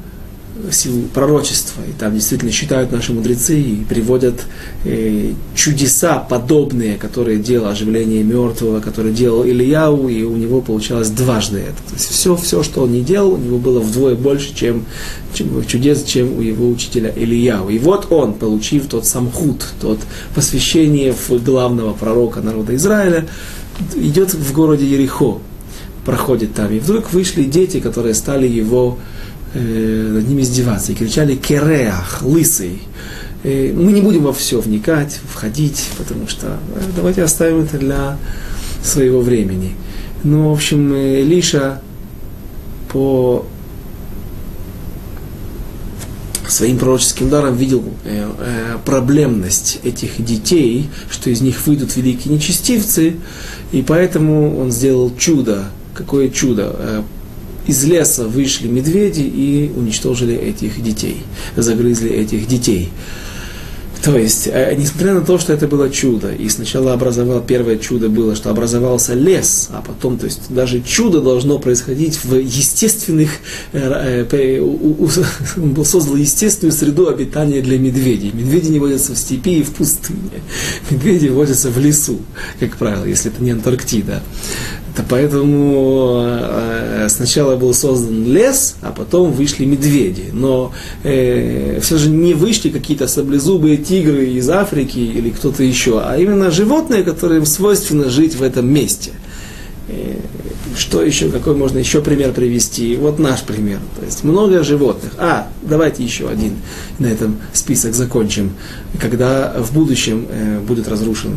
[0.71, 1.83] силу пророчества.
[1.89, 4.43] И там действительно считают наши мудрецы и приводят
[4.85, 11.59] э, чудеса подобные, которые делал оживление мертвого, которые делал Ильяу, и у него получалось дважды
[11.59, 11.77] это.
[11.89, 14.85] То есть все, все, что он не делал, у него было вдвое больше, чем,
[15.35, 17.69] чем чудес, чем у его учителя Ильяу.
[17.69, 19.99] И вот он, получив тот самхут, тот
[20.35, 23.27] посвящение в главного пророка народа Израиля,
[23.95, 25.39] идет в городе Ерехо,
[26.05, 26.73] проходит там.
[26.73, 28.99] И вдруг вышли дети, которые стали его
[29.55, 32.83] э, над ними издеваться и кричали «Кереах», «Лысый».
[33.43, 38.19] Э, мы не будем во все вникать, входить, потому что э, давайте оставим это для
[38.83, 39.75] своего времени.
[40.25, 41.81] Ну, в общем, Лиша
[42.93, 43.47] по
[46.47, 47.83] своим пророческим даром видел
[48.85, 53.17] проблемность этих детей, что из них выйдут великие нечестивцы,
[53.73, 55.65] и поэтому он сделал чудо.
[55.95, 57.05] Какое чудо?
[57.67, 61.19] Из леса вышли медведи и уничтожили этих детей,
[61.57, 62.91] загрызли этих детей.
[64.03, 68.09] То есть, э, несмотря на то, что это было чудо, и сначала образовал, первое чудо
[68.09, 73.31] было, что образовался лес, а потом, то есть, даже чудо должно происходить в естественных,
[73.73, 74.61] э, э,
[75.57, 78.33] он создал естественную среду обитания для медведей.
[78.33, 80.43] Медведи не водятся в степи и в пустыне.
[80.91, 82.19] Медведи водятся в лесу,
[82.59, 84.21] как правило, если это не Антарктида.
[84.95, 90.27] Это поэтому э, сначала был создан лес, а потом вышли медведи.
[90.33, 96.19] Но э, все же не вышли какие-то саблезубые тигры из Африки или кто-то еще, а
[96.19, 99.13] именно животные, которым свойственно жить в этом месте.
[99.89, 100.17] Э,
[100.77, 102.95] что еще, какой можно еще пример привести?
[102.97, 103.79] Вот наш пример.
[103.99, 105.13] То есть много животных.
[105.19, 106.57] А, давайте еще один
[106.99, 108.53] на этом список закончим.
[109.01, 111.33] Когда в будущем э, будет разрушен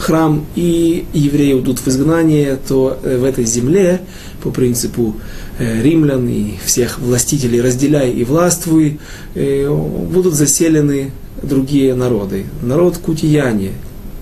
[0.00, 4.00] храм и евреи уйдут в изгнание, то э, в этой земле,
[4.42, 5.16] по принципу
[5.58, 8.98] э, римлян и всех властителей разделяй и властвуй,
[9.34, 12.46] э, будут заселены другие народы.
[12.62, 13.72] Народ кутияне,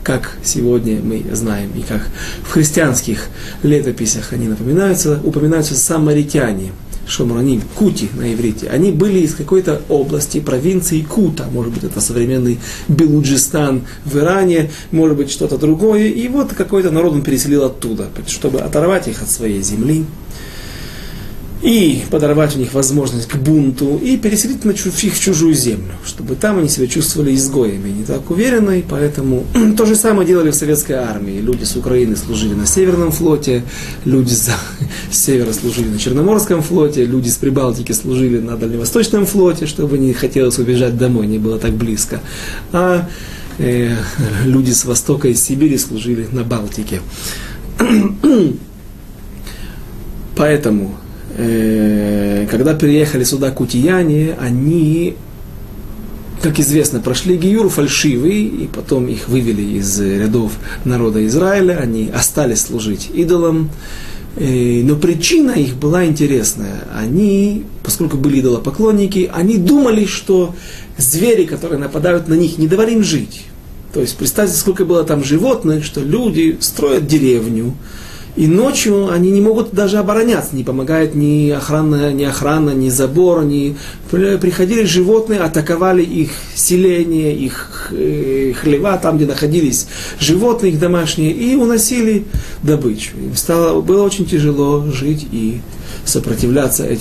[0.02, 2.08] как сегодня мы знаем, и как
[2.42, 3.28] в христианских
[3.62, 6.72] летописях они напоминаются, упоминаются самаритяне–
[7.08, 12.60] Шомраним, Кути на иврите, они были из какой-то области, провинции Кута, может быть, это современный
[12.86, 18.60] Белуджистан в Иране, может быть, что-то другое, и вот какой-то народ он переселил оттуда, чтобы
[18.60, 20.04] оторвать их от своей земли,
[21.62, 26.36] и подорвать у них возможность к бунту, и переселить на чуж, их чужую землю, чтобы
[26.36, 29.44] там они себя чувствовали изгоями, не так уверенно, и поэтому
[29.76, 31.40] то же самое делали в советской армии.
[31.40, 33.64] Люди с Украины служили на Северном флоте,
[34.04, 34.50] люди с,
[35.10, 40.58] севера служили на Черноморском флоте, люди с Прибалтики служили на Дальневосточном флоте, чтобы не хотелось
[40.58, 42.20] убежать домой, не было так близко.
[42.72, 43.08] А
[43.58, 43.96] э,
[44.44, 47.00] люди с Востока и Сибири служили на Балтике.
[50.36, 50.96] Поэтому
[51.36, 55.14] когда приехали сюда кутияне, они,
[56.42, 60.52] как известно, прошли гиюр фальшивый, и потом их вывели из рядов
[60.84, 63.70] народа Израиля, они остались служить идолам.
[64.38, 66.84] Э, но причина их была интересная.
[66.94, 70.54] Они, поскольку были идолопоклонники, они думали, что
[70.96, 73.42] звери, которые нападают на них, не давали им жить.
[73.92, 77.74] То есть представьте, сколько было там животных, что люди строят деревню,
[78.38, 83.42] и ночью они не могут даже обороняться, не помогает ни охрана, ни охрана, ни забор,
[83.42, 83.76] ни...
[84.10, 89.88] Приходили животные, атаковали их селение, их э, хлева, там, где находились
[90.20, 92.26] животные их домашние, и уносили
[92.62, 93.16] добычу.
[93.16, 95.60] Им стало, было очень тяжело жить и
[96.08, 96.96] сопротивляться э,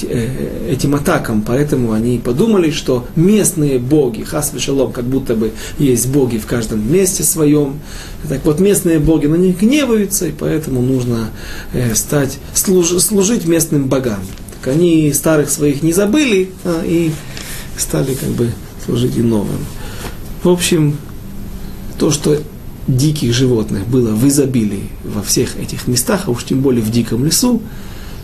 [0.70, 1.42] этим атакам.
[1.42, 6.92] Поэтому они подумали, что местные боги, хас шалом, как будто бы есть боги в каждом
[6.92, 7.80] месте своем.
[8.28, 11.30] Так вот, местные боги на них гневаются, и поэтому нужно
[11.74, 14.20] э, стать, служ, служить местным богам.
[14.60, 17.12] Так они старых своих не забыли а, и
[17.78, 18.52] стали как бы
[18.86, 19.66] служить и новым.
[20.44, 20.98] В общем,
[21.98, 22.40] то, что
[22.88, 27.26] диких животных было в изобилии во всех этих местах, а уж тем более в диком
[27.26, 27.62] лесу,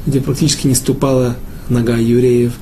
[0.05, 1.35] где практически не ступала
[1.69, 2.53] нога евреев.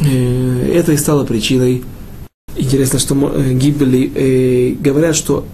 [0.00, 1.82] Э, это и стало причиной.
[2.56, 5.46] Интересно, что э, гибели э, говорят, что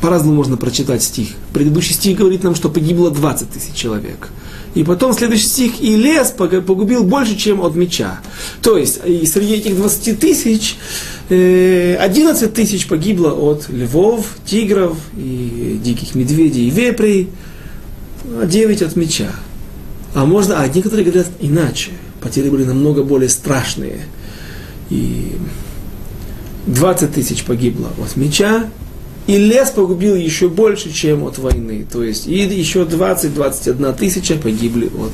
[0.00, 1.28] по-разному можно прочитать стих.
[1.52, 4.30] Предыдущий стих говорит нам, что погибло 20 тысяч человек.
[4.74, 8.20] И потом следующий стих, и лес погубил больше, чем от меча.
[8.62, 10.76] То есть, и среди этих 20 тысяч
[11.28, 17.28] 11 тысяч погибло от львов, тигров, и диких медведей и вепрей,
[18.40, 19.30] а 9 от меча.
[20.14, 21.92] А можно, а некоторые говорят иначе.
[22.20, 24.00] Потери были намного более страшные.
[24.90, 25.36] И
[26.66, 28.68] 20 тысяч погибло от меча,
[29.26, 31.86] и лес погубил еще больше, чем от войны.
[31.90, 35.12] То есть и еще 20-21 тысяча погибли от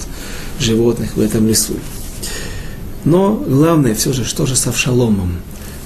[0.58, 1.74] животных в этом лесу.
[3.04, 5.38] Но главное все же, что же с Авшаломом?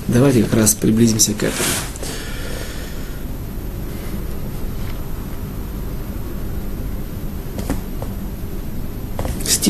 [0.09, 1.69] Давайте как раз приблизимся к этому.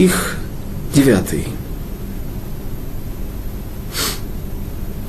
[0.02, 0.36] стих
[0.93, 1.22] 9.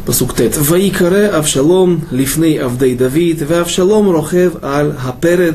[0.04, 5.54] פסוק ט' ויקרא אבשלום לפני עבדי דוד, ואבשלום רוכב על הפרד,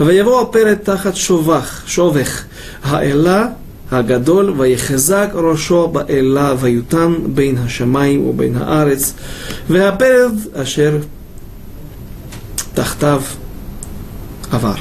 [0.00, 2.42] ויבוא הפרד תחת שובך, שובך
[2.82, 3.46] האלה
[3.90, 9.14] הגדול, ויחזק ראשו באלה, ויותן בין השמיים ובין הארץ,
[9.68, 10.98] והפרד אשר
[12.74, 13.36] тахтав
[14.52, 14.78] авар.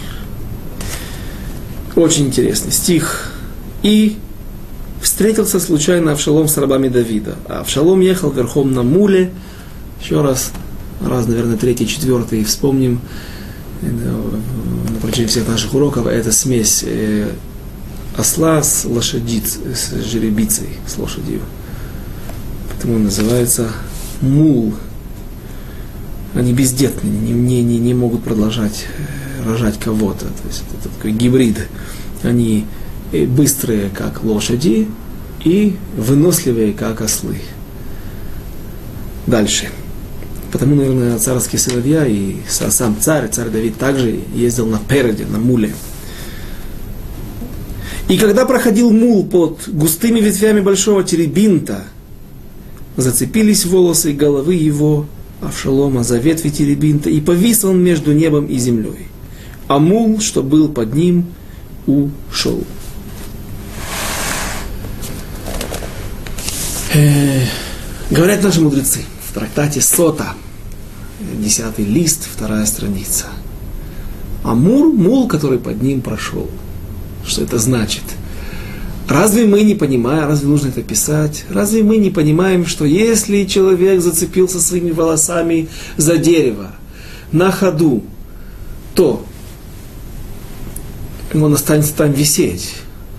[1.95, 3.31] Очень интересный стих.
[3.86, 4.16] И
[5.00, 7.36] встретился случайно Авшалом с рабами Давида.
[7.46, 9.30] А Авшалом ехал верхом на муле.
[10.02, 10.50] Еще раз,
[11.00, 13.00] раз, наверное, третий, четвертый, вспомним
[13.82, 17.30] э, на протяжении всех наших уроков, это смесь э,
[18.16, 21.42] осла с лошадиц, с жеребицей, с лошадью.
[22.68, 23.70] Поэтому он называется
[24.20, 24.74] мул.
[26.34, 30.24] Они бездетные, не, не, не, не могут продолжать э, рожать кого-то.
[30.24, 31.68] То есть это такой гибрид.
[32.24, 32.66] Они
[33.12, 34.88] быстрые, как лошади,
[35.44, 37.36] и выносливые, как ослы.
[39.26, 39.68] Дальше.
[40.52, 45.74] Потому, наверное, царские сыновья и сам царь, царь Давид также ездил на переде, на муле.
[48.08, 51.84] И когда проходил мул под густыми ветвями большого теребинта,
[52.96, 55.06] зацепились волосы головы его,
[55.42, 59.08] Авшалома, за ветви теребинта, и повис он между небом и землей.
[59.68, 61.26] А мул, что был под ним,
[61.86, 62.64] ушел.
[66.96, 67.42] Э,
[68.10, 70.28] говорят наши мудрецы в трактате Сота,
[71.38, 73.26] десятый лист, вторая страница.
[74.42, 76.48] Амур, мул, который под ним прошел.
[77.26, 78.04] Что это значит?
[79.10, 81.44] Разве мы не понимаем, разве нужно это писать?
[81.50, 86.76] Разве мы не понимаем, что если человек зацепился своими волосами за дерево
[87.30, 88.04] на ходу,
[88.94, 89.22] то
[91.34, 92.76] он останется там висеть.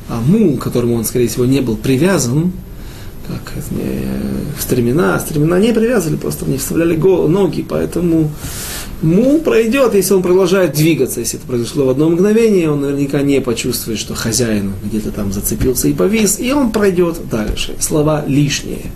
[0.09, 2.53] А мул, которому он, скорее всего, не был привязан,
[3.27, 3.53] как
[4.59, 8.31] стремена, стремена не привязывали, просто не вставляли ноги, поэтому
[9.01, 11.19] мул пройдет, если он продолжает двигаться.
[11.19, 15.87] Если это произошло в одно мгновение, он наверняка не почувствует, что хозяин где-то там зацепился
[15.87, 17.75] и повис, и он пройдет дальше.
[17.79, 18.91] Слова лишние.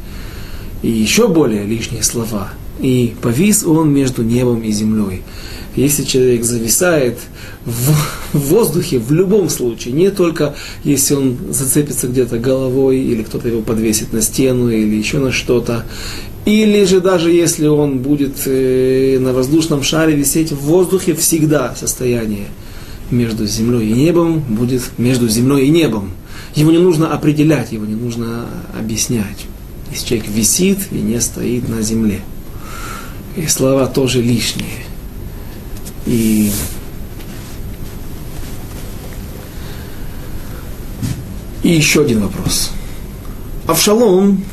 [0.82, 2.50] И еще более лишние слова.
[2.80, 5.22] И повис он между небом и землей.
[5.76, 7.18] Если человек зависает
[7.66, 7.94] в,
[8.34, 14.12] воздухе в любом случае, не только если он зацепится где-то головой, или кто-то его подвесит
[14.12, 15.86] на стену, или еще на что-то,
[16.46, 22.48] или же даже если он будет э, на воздушном шаре висеть в воздухе, всегда состояние
[23.12, 26.12] между землей и небом будет между землей и небом.
[26.56, 28.46] Его не нужно определять, его не нужно
[28.78, 29.46] объяснять.
[29.92, 32.22] Если человек висит и не стоит на земле.
[33.38, 34.91] И слова тоже лишние.
[36.06, 36.52] И
[41.64, 42.72] И еще один вопрос.
[43.68, 44.44] Авшалом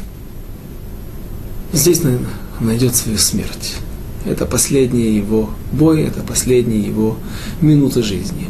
[1.73, 2.03] здесь,
[2.61, 3.77] найдет свою смерть.
[4.27, 7.17] Это последний его бой, это последние его
[7.63, 8.49] минуты жизни.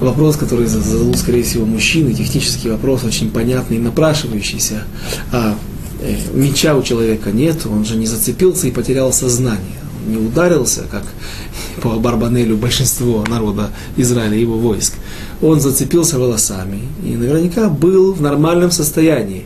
[0.00, 4.84] Вопрос, который зададут, скорее всего, мужчины, технический вопрос, очень понятный, напрашивающийся.
[5.32, 5.56] А
[6.00, 11.04] э, меча у человека нет, он же не зацепился и потерял сознание не ударился, как
[11.82, 14.94] по Барбанелю большинство народа Израиля, его войск.
[15.42, 19.44] Он зацепился волосами и наверняка был в нормальном состоянии.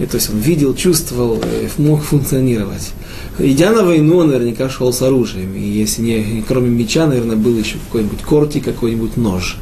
[0.00, 2.92] И, то есть он видел, чувствовал, э, мог функционировать.
[3.38, 5.54] Идя на войну, он наверняка шел с оружием.
[5.54, 9.58] И если не, кроме меча, наверное, был еще какой-нибудь корти, какой-нибудь нож.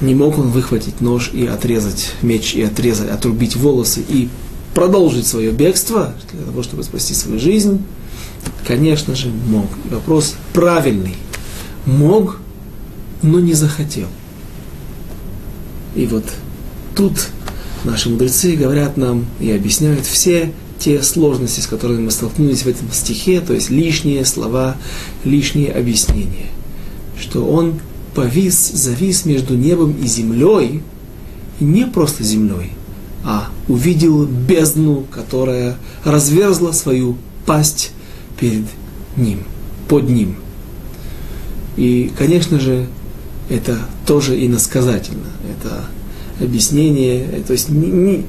[0.00, 4.30] Не мог он выхватить нож и отрезать меч, и отрезать, отрубить волосы, и
[4.74, 7.82] продолжить свое бегство, для того, чтобы спасти свою жизнь.
[8.66, 9.66] Конечно же, мог.
[9.90, 11.16] Вопрос правильный.
[11.86, 12.38] Мог,
[13.22, 14.08] но не захотел.
[15.94, 16.24] И вот
[16.94, 17.28] тут
[17.84, 22.90] наши мудрецы говорят нам и объясняют все те сложности, с которыми мы столкнулись в этом
[22.92, 24.76] стихе, то есть лишние слова,
[25.24, 26.46] лишние объяснения.
[27.18, 27.80] Что он
[28.14, 30.82] повис, завис между небом и землей,
[31.58, 32.72] и не просто землей,
[33.24, 37.90] а увидел бездну, которая разверзла свою пасть
[38.38, 38.64] перед
[39.16, 39.44] ним,
[39.88, 40.36] под ним.
[41.76, 42.86] И, конечно же,
[43.48, 45.28] это тоже иносказательно.
[45.48, 45.84] Это
[46.40, 48.24] объяснение, то есть не,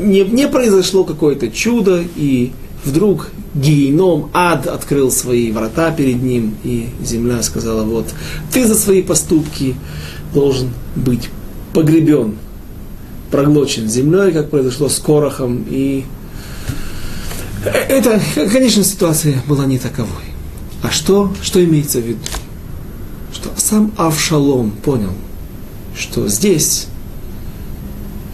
[0.00, 2.52] не, не произошло какое-то чудо, и
[2.84, 8.06] вдруг геном, ад открыл свои врата перед ним, и земля сказала, вот,
[8.52, 9.74] ты за свои поступки
[10.34, 11.30] должен быть
[11.72, 12.36] погребен,
[13.30, 16.04] проглочен землей, как произошло с Корохом, и
[17.64, 20.24] это, конечно, ситуация была не таковой.
[20.82, 22.20] А что, что имеется в виду?
[23.32, 25.12] Что сам Авшалом понял,
[25.96, 26.86] что здесь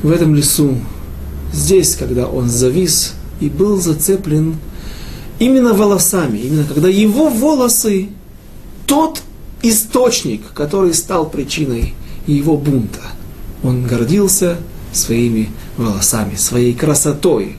[0.02, 0.76] в этом лесу,
[1.52, 4.56] здесь, когда он завис и был зацеплен
[5.38, 8.08] именно волосами, именно когда его волосы,
[8.86, 9.22] тот
[9.62, 11.94] источник, который стал причиной
[12.26, 13.00] его бунта,
[13.62, 14.58] он гордился
[14.92, 17.56] своими волосами, своей красотой.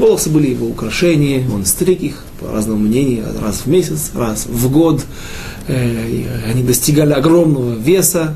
[0.00, 4.72] Волосы были его украшения, он стриг их, по разному мнению, раз в месяц, раз в
[4.72, 5.02] год.
[5.68, 8.34] Э, они достигали огромного веса,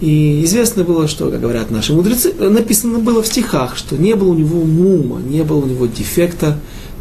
[0.00, 4.28] и известно было, что, как говорят наши мудрецы, написано было в стихах, что не было
[4.28, 6.56] у него мума, не было у него дефекта,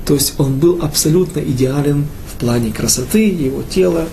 [0.07, 4.07] то есть он был абсолютно идеален в плане красоты его тела,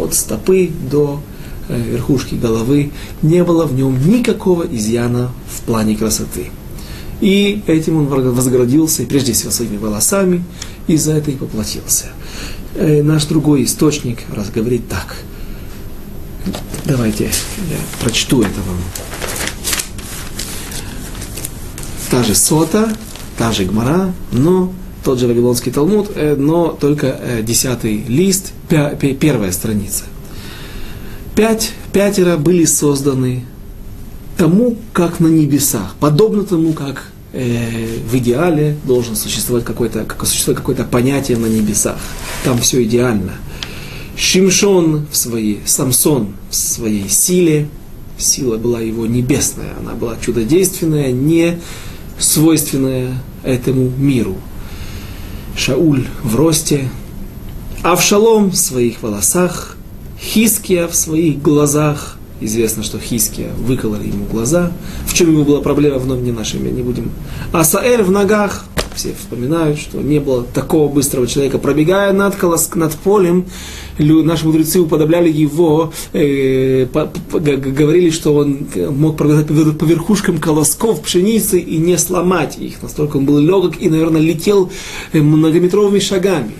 [0.00, 1.20] от стопы до
[1.68, 6.52] э, верхушки головы, не было в нем никакого изъяна в плане красоты.
[7.22, 10.44] И этим он возгордился, прежде всего своими волосами,
[10.86, 12.08] и за это и поплатился.
[12.74, 15.16] Э, наш другой источник раз говорит так–
[16.84, 18.76] Давайте я прочту это вам.
[22.10, 22.92] Та же сота,
[23.38, 24.72] та же гмара, но
[25.04, 30.04] тот же Вавилонский Талмуд, э, но только э, десятый лист, первая страница.
[31.34, 33.44] Пять, пятеро были созданы
[34.36, 40.58] тому, как на небесах, подобно тому, как э, в идеале должен существовать какое-то, как существует
[40.58, 41.98] какое-то понятие на небесах.
[42.44, 43.32] Там все идеально.
[44.16, 47.68] Шимшон в своей, Самсон в своей силе,
[48.18, 51.58] сила была его небесная, она была чудодейственная, не
[52.18, 54.36] свойственная этому миру.
[55.56, 56.88] Шауль в росте,
[57.82, 59.76] Авшалом в своих волосах,
[60.20, 62.16] Хиския в своих глазах.
[62.44, 64.72] Известно, что Хиския выкололи ему глаза.
[65.06, 67.12] В чем ему была проблема, вновь не нашими, не будем.
[67.52, 68.64] Асаэль в ногах,
[68.96, 71.58] все вспоминают, что не было такого быстрого человека.
[71.58, 73.46] Пробегая над, колос, над полем,
[73.98, 81.00] наши мудрецы уподобляли его, э, по, по, говорили, что он мог пробегать по верхушкам колосков
[81.02, 82.82] пшеницы и не сломать их.
[82.82, 84.68] Настолько он был легок и, наверное, летел
[85.12, 86.54] э, многометровыми шагами.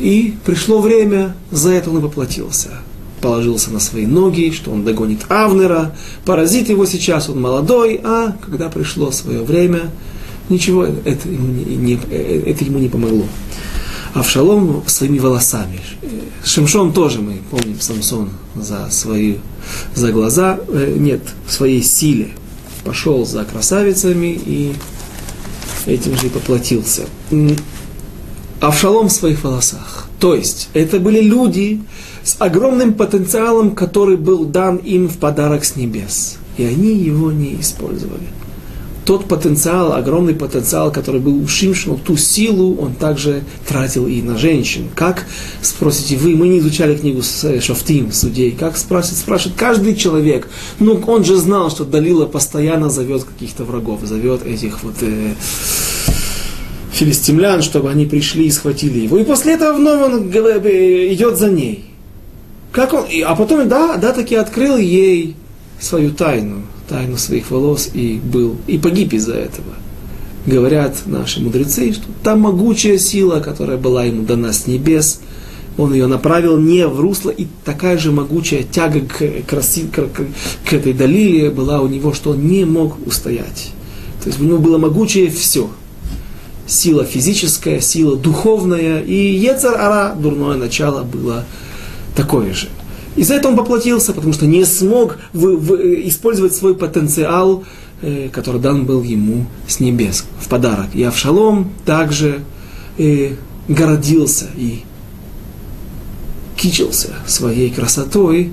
[0.00, 2.80] И пришло время, за это он и поплатился
[3.26, 8.68] положился на свои ноги, что он догонит Авнера, поразит его сейчас, он молодой, а когда
[8.68, 9.90] пришло свое время,
[10.48, 13.24] Ничего это ему не, это ему не помогло.
[14.14, 15.80] Авшалом своими волосами.
[16.44, 19.36] Шимшон тоже мы помним Самсон за свои
[19.94, 22.28] за глаза, э, нет, в своей силе
[22.84, 24.74] пошел за красавицами и
[25.86, 27.02] этим же и поплатился.
[28.60, 30.08] Авшалом в своих волосах.
[30.20, 31.82] То есть, это были люди
[32.26, 36.38] с огромным потенциалом, который был дан им в подарок с небес.
[36.56, 38.26] И они его не использовали
[39.06, 44.36] тот потенциал, огромный потенциал, который был у Шимшина, ту силу он также тратил и на
[44.36, 44.88] женщин.
[44.96, 45.26] Как,
[45.62, 50.48] спросите вы, мы не изучали книгу с Шафтим, судей, как спрашивает, спрашивает каждый человек.
[50.80, 55.34] Ну, он же знал, что Далила постоянно зовет каких-то врагов, зовет этих вот э,
[56.90, 59.18] филистимлян, чтобы они пришли и схватили его.
[59.18, 61.84] И после этого вновь он э, идет за ней.
[62.76, 65.34] Как он, а потом, да, да, таки открыл ей
[65.80, 69.74] свою тайну тайну своих волос и был, и погиб из-за этого.
[70.44, 75.20] говорят наши мудрецы, что та могучая сила, которая была ему дана с небес,
[75.78, 80.26] он ее направил не в русло, и такая же могучая тяга к, краси, к, к,
[80.68, 83.72] к этой Далиле была у него, что он не мог устоять.
[84.22, 85.70] То есть у него было могучее все.
[86.66, 91.46] Сила физическая, сила духовная, и Ецар-Ара, дурное начало, было
[92.16, 92.68] такое же.
[93.14, 95.74] Из-за этого он поплатился, потому что не смог в, в,
[96.08, 97.64] использовать свой потенциал,
[98.02, 100.88] э, который дан был ему с небес в подарок.
[100.94, 102.40] И Авшалом также
[102.98, 103.36] э,
[103.68, 104.82] гордился и
[106.56, 108.52] кичился своей красотой,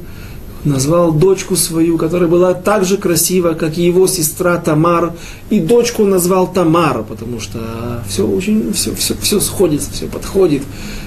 [0.66, 5.14] назвал дочку свою, которая была так же красива, как и его сестра Тамар,
[5.49, 10.64] и дочку назвал Тамар, потому что все очень, все, все, все сходится, все подходит.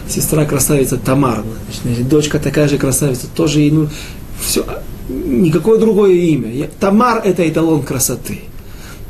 [0.09, 1.43] Сестра красавица Тамар,
[1.83, 3.89] значит, дочка такая же красавица, тоже ей, ну,
[4.41, 4.65] все,
[5.09, 6.69] никакое другое имя.
[6.79, 8.41] Тамар это эталон красоты.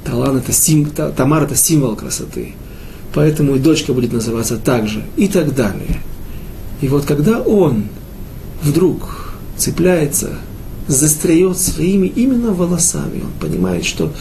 [0.05, 2.55] Талан это сим, Тамар это символ красоты.
[3.13, 5.03] Поэтому и дочка будет называться так же.
[5.17, 6.01] И так далее.
[6.81, 7.85] И вот когда он
[8.63, 9.26] вдруг
[9.57, 10.39] цепляется,
[10.89, 14.13] застряет своими именно волосами, он понимает, что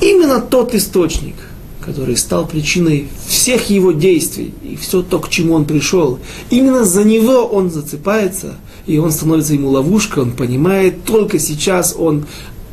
[0.00, 1.34] именно тот источник,
[1.80, 6.18] который стал причиной всех его действий и все то, к чему он пришел,
[6.50, 8.54] именно за него он зацепается,
[8.86, 12.26] и он становится ему ловушкой, он понимает, только сейчас он,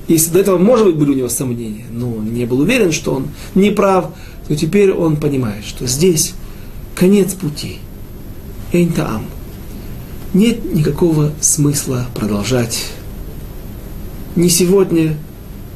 [0.08, 3.14] если до этого, может быть, были у него сомнения, но он не был уверен, что
[3.14, 4.12] он не прав,
[4.48, 6.34] то теперь он понимает, что здесь
[6.96, 7.80] конец пути–
[8.74, 9.26] Эйнтаам.
[10.34, 12.88] Нет никакого смысла продолжать.
[14.36, 15.18] Не сегодня,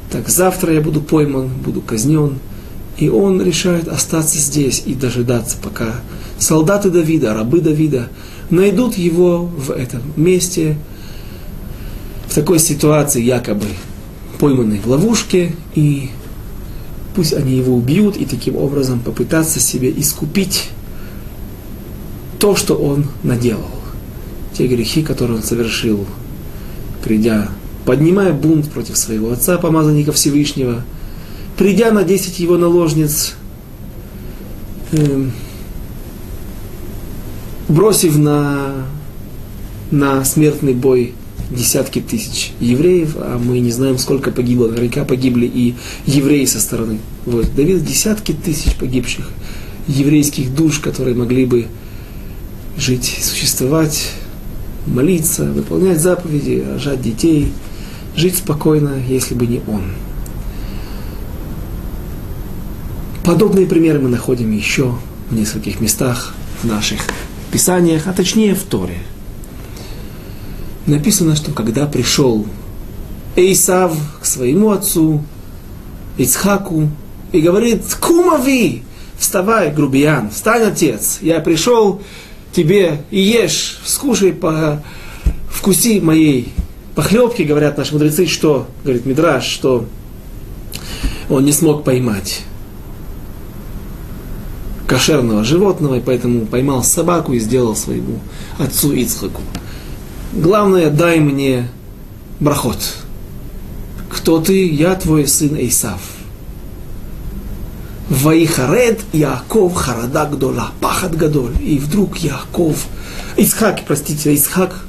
[0.09, 2.39] так завтра я буду пойман, буду казнен.
[2.97, 5.95] И он решает остаться здесь и дожидаться, пока
[6.39, 8.07] солдаты Давида, рабы Давида
[8.49, 10.77] найдут его в этом месте,
[12.29, 13.67] в такой ситуации якобы
[14.39, 16.09] пойманный в ловушке, и
[17.15, 20.69] пусть они его убьют и таким образом попытаться себе искупить
[22.39, 23.69] то, что он наделал,
[24.57, 26.05] те грехи, которые он совершил,
[27.03, 27.49] придя,
[27.85, 30.83] поднимая бунт против своего отца, помазанника Всевышнего,
[31.57, 33.35] придя на десять его наложниц,
[34.91, 35.29] э,
[37.67, 38.85] бросив на,
[39.91, 41.13] на смертный бой
[41.51, 45.75] десятки тысяч евреев, а мы не знаем, сколько погибло, наверняка погибли и
[46.05, 46.99] евреи со стороны.
[47.25, 47.53] Вот.
[47.55, 49.29] Давид десятки тысяч погибших
[49.87, 51.67] еврейских душ, которые могли бы
[52.77, 54.11] жить, существовать,
[54.85, 57.51] молиться, выполнять заповеди, рожать детей,
[58.15, 59.83] жить спокойно, если бы не он.
[63.23, 64.95] Подобные примеры мы находим еще
[65.29, 67.01] в нескольких местах в наших
[67.51, 68.99] писаниях, а точнее в Торе.
[70.85, 72.45] Написано, что когда пришел
[73.35, 75.23] Эйсав к своему отцу,
[76.17, 76.89] Ицхаку,
[77.31, 78.83] и говорит, Кумави,
[79.17, 82.01] вставай, грубиян, встань, отец, я пришел
[82.55, 84.81] тебе и ешь, скушай, по,
[85.49, 86.53] вкуси моей
[86.95, 89.85] похлебки, говорят наши мудрецы, что, говорит Мидраш, что
[91.29, 92.43] он не смог поймать
[94.87, 98.19] кошерного животного, и поэтому поймал собаку и сделал своему
[98.57, 99.41] отцу Ицхаку.
[100.31, 101.67] Главное, дай мне
[102.39, 102.77] брахот.
[104.09, 104.67] Кто ты?
[104.67, 106.14] Я твой сын Эйсав.
[108.09, 111.55] Ваихаред Яаков Харада Гдола, пахат Гадоль.
[111.61, 112.85] И вдруг Яаков,
[113.35, 114.85] Исхак, простите, Исхак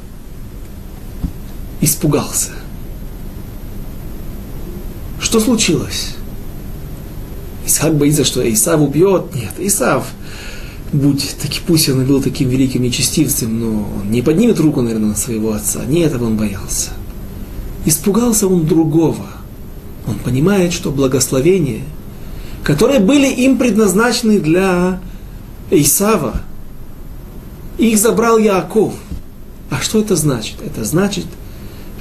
[1.80, 2.50] испугался.
[5.18, 6.14] Что случилось?
[7.66, 9.34] Исхак боится, что Исав убьет.
[9.34, 10.06] Нет, Исав,
[10.92, 15.10] будь таки, пусть он и был таким великим нечестивцем, но он не поднимет руку, наверное,
[15.10, 15.84] на своего отца.
[15.86, 16.90] Не этого он боялся.
[17.86, 19.26] Испугался он другого.
[20.06, 21.82] Он понимает, что благословение–
[22.66, 24.98] которые были им предназначены для
[25.70, 26.42] Исава.
[27.78, 28.94] Их забрал Яаков.
[29.70, 30.56] А что это значит?
[30.66, 31.26] Это значит,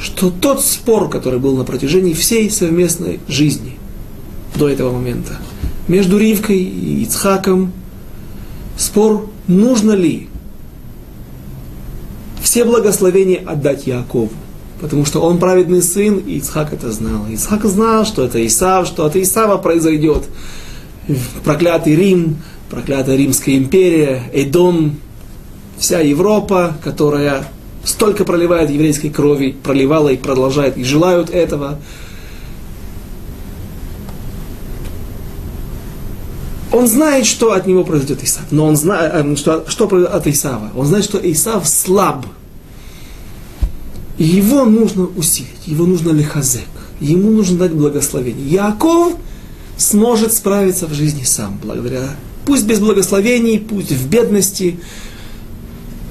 [0.01, 3.77] что тот спор, который был на протяжении всей совместной жизни
[4.55, 5.37] до этого момента,
[5.87, 7.71] между Ривкой и Ицхаком,
[8.75, 10.29] спор, нужно ли
[12.41, 14.31] все благословения отдать Яакову.
[14.81, 17.27] Потому что он праведный сын, и Ицхак это знал.
[17.29, 20.23] Ицхак знал, что это Исав, что от Исава произойдет
[21.43, 22.37] проклятый Рим,
[22.69, 24.97] проклятая Римская империя, Эдом,
[25.77, 27.47] вся Европа, которая
[27.83, 31.79] столько проливает еврейской крови, проливала и продолжает, и желают этого.
[36.71, 40.71] Он знает, что от него произойдет Исав, но он знает, э, что, что от Исава.
[40.75, 42.25] Он знает, что Исав слаб.
[44.17, 46.69] Его нужно усилить, его нужно лихазек,
[47.01, 48.47] ему нужно дать благословение.
[48.47, 49.13] Яков
[49.77, 54.79] сможет справиться в жизни сам, благодаря, пусть без благословений, пусть в бедности,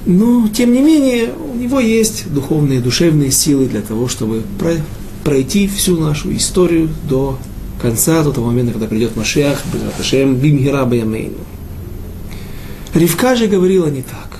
[0.05, 4.43] но, тем не менее, у него есть духовные, душевные силы для того, чтобы
[5.23, 7.39] пройти всю нашу историю до
[7.81, 9.63] конца, до того момента, когда придет Машиах,
[10.11, 11.37] Бим Бимгира Баямейну.
[12.93, 14.39] Ривка же говорила не так.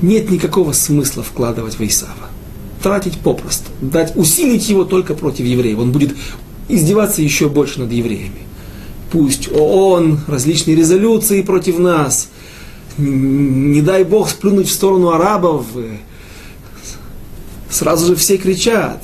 [0.00, 2.31] Нет никакого смысла вкладывать в Исава.
[2.82, 3.70] Тратить попросту.
[3.80, 5.78] Дать, усилить его только против евреев.
[5.78, 6.16] Он будет
[6.68, 8.42] издеваться еще больше над евреями.
[9.10, 12.28] Пусть ООН, различные резолюции против нас.
[12.98, 15.66] Не дай Бог сплюнуть в сторону арабов.
[17.70, 19.02] Сразу же все кричат.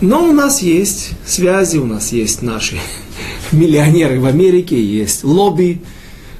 [0.00, 2.76] Но у нас есть связи, у нас есть наши
[3.52, 5.80] миллионеры в Америке, есть лобби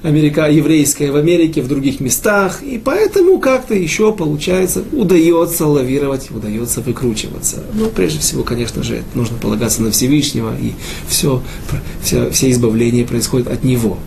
[0.03, 6.81] Америка, еврейское в Америке, в других местах, и поэтому как-то еще получается, удается лавировать, удается
[6.81, 7.65] выкручиваться.
[7.75, 10.73] Но прежде всего, конечно же, нужно полагаться на Всевышнего, и
[11.07, 11.43] все,
[12.03, 13.99] все, все избавления происходят от Него.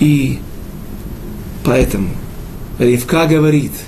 [0.00, 0.38] И
[1.64, 2.10] поэтому
[2.78, 3.72] Ривка говорит–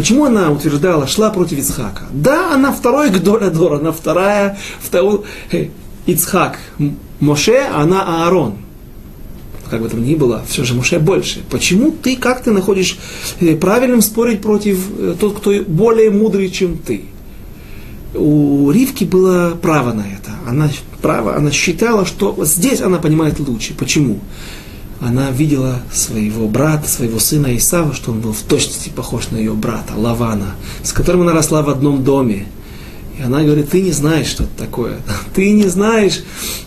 [0.00, 2.04] Почему она утверждала, шла против Ицхака?
[2.10, 5.66] Да, она второй Гдорадор, она вторая, второй э,
[6.06, 6.58] Ицхак
[7.18, 8.56] Моше, а она Аарон.
[9.70, 11.42] Как бы там ни было, все же Моше больше.
[11.48, 12.98] Почему ты, как ты находишь
[13.40, 17.02] э, правильным спорить против э, тот, кто более мудрый, чем ты?
[18.14, 20.32] У Ривки было право на это.
[20.46, 20.68] Она,
[21.00, 23.74] право, она считала, что здесь она понимает лучше.
[23.74, 24.20] Почему?
[25.00, 29.52] она видела своего брата, своего сына Исава, что он был в точности похож на ее
[29.52, 32.46] брата, Лавана, с которым она росла в одном доме.
[33.20, 34.96] И она говорит, ты не знаешь, что это такое.
[35.34, 36.22] Ты не знаешь,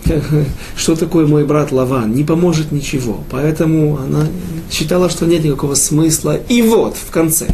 [0.76, 2.14] что такое мой брат Лаван.
[2.14, 3.24] Не поможет ничего.
[3.32, 4.28] Поэтому она
[4.72, 6.36] считала, что нет никакого смысла.
[6.36, 7.48] И вот, в конце,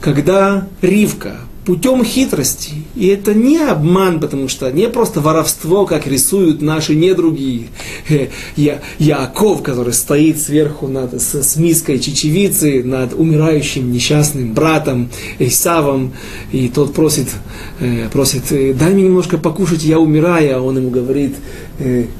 [0.00, 2.72] когда Ривка путем хитрости.
[2.96, 7.68] И это не обман, потому что не просто воровство, как рисуют наши недруги.
[8.08, 15.10] Э, я, Яков, который стоит сверху над, с, с миской чечевицы над умирающим несчастным братом
[15.38, 16.12] Исавом,
[16.50, 17.28] и тот просит,
[17.78, 21.36] э, просит, «Э, дай мне немножко покушать, я умираю, а он ему говорит,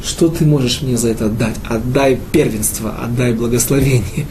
[0.05, 1.55] что ты можешь мне за это отдать?
[1.69, 4.27] Отдай первенство, отдай благословение.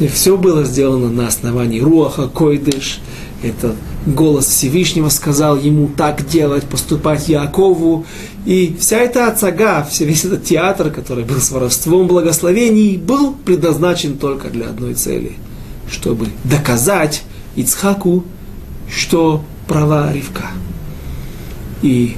[0.00, 3.00] И все было сделано на основании Руаха Койдыш,
[3.44, 3.74] это
[4.06, 8.06] голос Всевышнего сказал ему так делать, поступать Якову.
[8.44, 14.48] И вся эта ацага, весь этот театр, который был с воровством благословений, был предназначен только
[14.48, 15.32] для одной цели,
[15.90, 17.22] чтобы доказать
[17.56, 18.24] Ицхаку,
[18.90, 20.48] что права Ривка.
[21.82, 22.16] И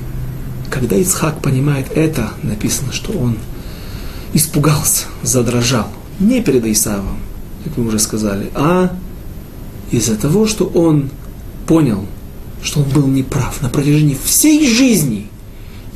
[0.70, 3.38] когда Ицхак понимает это, написано, что он
[4.32, 5.88] испугался, задрожал.
[6.18, 7.18] Не перед Исавом,
[7.64, 8.90] как мы уже сказали, а
[9.90, 11.10] из-за того, что он
[11.66, 12.04] понял,
[12.62, 15.28] что он был неправ на протяжении всей жизни.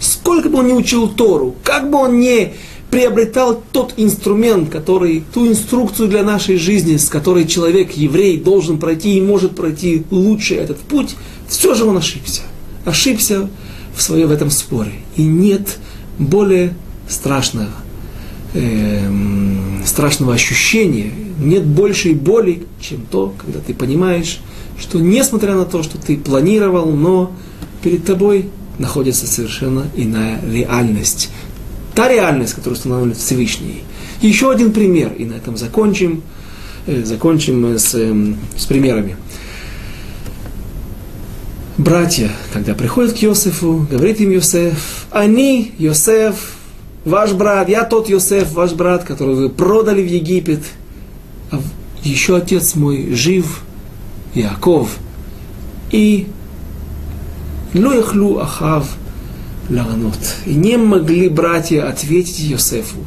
[0.00, 2.54] Сколько бы он ни учил Тору, как бы он ни
[2.90, 9.16] приобретал тот инструмент, который, ту инструкцию для нашей жизни, с которой человек, еврей, должен пройти
[9.16, 11.14] и может пройти лучше этот путь,
[11.48, 12.42] все же он ошибся.
[12.84, 13.48] Ошибся
[13.94, 14.92] в своем в этом споре.
[15.16, 15.78] И нет
[16.18, 16.74] более
[17.08, 17.70] страшного,
[18.54, 19.08] э,
[19.84, 24.40] страшного ощущения, нет большей боли, чем то, когда ты понимаешь,
[24.78, 27.32] что несмотря на то, что ты планировал, но
[27.82, 31.30] перед тобой находится совершенно иная реальность.
[31.94, 33.82] Та реальность, которую устанавливает Всевышний.
[34.22, 36.22] Еще один пример, и на этом закончим.
[36.86, 39.16] Э, закончим с, эм, с примерами.
[41.76, 46.34] Братья, когда приходят к Йосефу, говорит им Йосеф, они, Йосеф,
[47.04, 50.60] ваш брат, я тот Йосеф, ваш брат, которого вы продали в Египет,
[52.04, 53.62] еще отец мой жив,
[54.34, 54.98] Яков,
[55.90, 56.28] и
[57.74, 58.88] Лоехлю Ахав
[59.68, 60.18] Ларанот.
[60.46, 62.98] И не могли братья ответить Йосефу.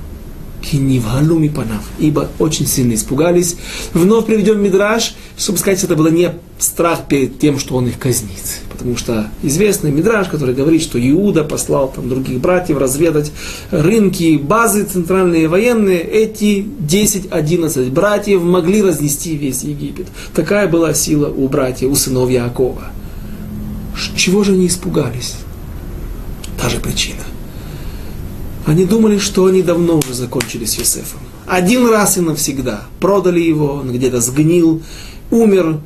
[0.74, 3.58] Кинивгалу мипанав, ибо очень сильно испугались.
[3.94, 8.62] Вновь приведем Мидраж, чтобы сказать, это было не страх перед тем, что он их казнит.
[8.72, 13.32] Потому что известный Мидраж, который говорит, что Иуда послал там других братьев разведать
[13.70, 20.08] рынки, базы центральные военные, эти 10-11 братьев могли разнести весь Египет.
[20.34, 22.86] Такая была сила у братьев, у сынов Якова.
[24.16, 25.36] Чего же они испугались?
[26.60, 27.22] Та же причина.
[28.66, 31.20] Они думали, что они давно уже закончили с Юсефом.
[31.48, 32.86] Один раз и навсегда.
[33.00, 34.82] Продали его, он где-то сгнил,
[35.32, 35.80] умер.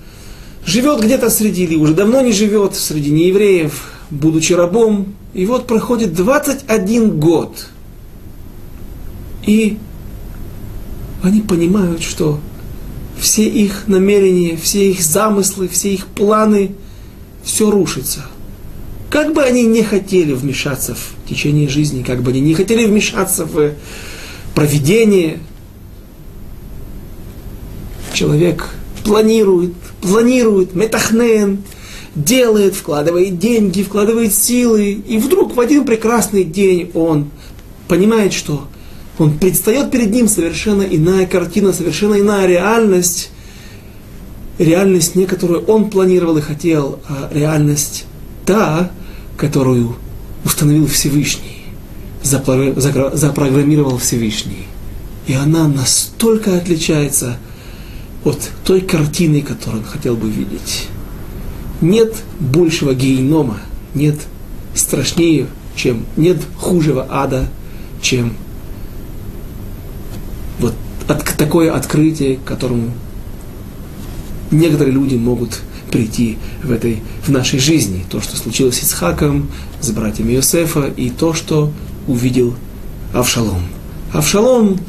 [0.65, 5.15] Живет где-то среди, уже давно не живет, среди неевреев, будучи рабом.
[5.33, 7.67] И вот проходит 21 год.
[9.45, 9.77] И
[11.23, 12.39] они понимают, что
[13.19, 16.75] все их намерения, все их замыслы, все их планы,
[17.43, 18.25] все рушится.
[19.09, 23.45] Как бы они не хотели вмешаться в течение жизни, как бы они не хотели вмешаться
[23.45, 23.73] в
[24.53, 25.39] проведение,
[28.13, 28.69] человек
[29.05, 31.63] планирует, планирует, метахнен,
[32.15, 37.29] делает, вкладывает деньги, вкладывает силы, и вдруг в один прекрасный день он
[37.87, 38.67] понимает, что
[39.17, 43.29] он предстает перед ним совершенно иная картина, совершенно иная реальность,
[44.57, 48.05] реальность не которую он планировал и хотел, а реальность
[48.47, 48.89] та,
[49.35, 49.97] которую
[50.43, 51.65] установил Всевышний,
[52.23, 54.65] запрограммировал Всевышний.
[55.27, 57.37] И она настолько отличается
[58.23, 60.87] от той картины, которую он хотел бы видеть.
[61.81, 63.59] Нет большего гейнома,
[63.93, 64.15] нет
[64.73, 67.47] страшнее, чем, нет хужего ада,
[68.01, 68.33] чем
[70.59, 70.73] вот
[71.09, 72.93] от, такое открытие, которому
[74.51, 75.59] некоторые люди могут
[75.91, 78.05] прийти в, этой, в нашей жизни.
[78.09, 79.49] То, что случилось с Исхаком,
[79.81, 81.71] с братьями Иосифа, и то, что
[82.07, 82.53] увидел
[83.13, 83.63] Авшалом.
[84.13, 84.79] Авшалом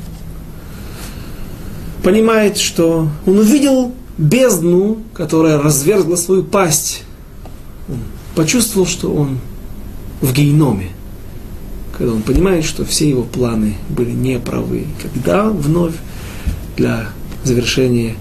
[2.03, 7.03] понимает, что он увидел бездну, которая развергла свою пасть.
[7.89, 7.99] Он
[8.35, 9.39] почувствовал, что он
[10.21, 10.91] в гейноме.
[11.97, 14.87] Когда он понимает, что все его планы были неправы.
[15.03, 15.95] Когда вновь
[16.77, 17.09] для
[17.45, 18.17] завершения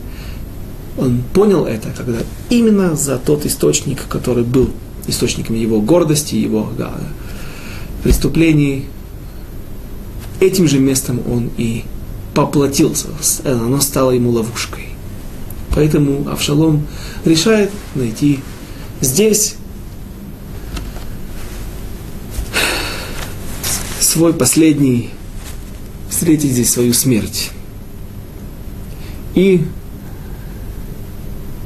[0.98, 2.20] он понял это, когда
[2.50, 4.72] именно за тот источник, который был
[5.08, 6.70] источником его гордости, его
[8.04, 8.86] преступлений,
[10.40, 11.84] этим же местом он и
[12.34, 13.08] поплатился.
[13.46, 14.90] Оно стало ему ловушкой.
[15.74, 16.88] Поэтому Авшалом
[17.26, 18.40] решает найти
[19.02, 19.56] здесь
[24.00, 25.12] свой последний,
[26.10, 27.52] встретить здесь свою смерть.
[29.36, 29.66] И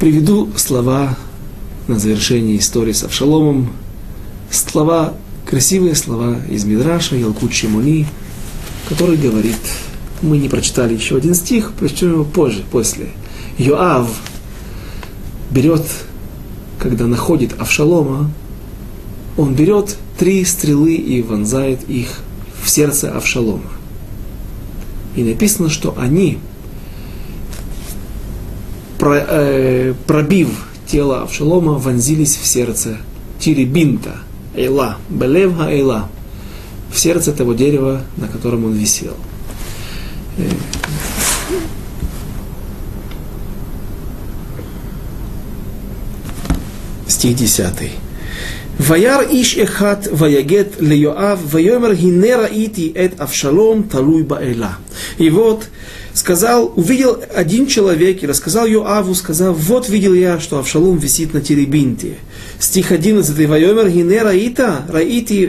[0.02, 1.16] приведу слова
[1.88, 3.72] на завершение истории с Авшаломом.
[4.50, 5.14] Слова,
[5.46, 8.08] красивые слова из Мидраша, Ялкут Шимуни,
[8.90, 9.60] который говорит,
[10.24, 13.10] мы не прочитали еще один стих, прочтем его позже, после.
[13.60, 14.10] Йоав
[15.52, 15.86] берет,
[16.80, 18.32] когда находит Авшалома,
[19.38, 22.22] он берет три стрелы и вонзает их
[22.64, 23.70] в сердце Авшалома.
[25.16, 26.40] И написано, что они
[29.04, 30.50] Э, пробив
[30.86, 32.98] тело Авшалома, вонзились в сердце
[33.40, 34.18] Тирибинта,
[34.56, 36.08] Эйла, Белевга Эйла,
[36.94, 39.16] в сердце того дерева, на котором он висел.
[47.08, 47.74] Стих 10.
[48.78, 54.78] Ваяр иш эхат ваягет леоав, вайомер гинера ити эт Авшалом талуй баэла.
[55.18, 55.66] И вот
[56.15, 61.41] сказал, увидел один человек и рассказал Йоаву, сказав, вот видел я, что Авшалом висит на
[61.41, 62.19] теребинте.
[62.59, 63.49] Стих 11.
[63.49, 65.49] Вайомер гине раита, раити,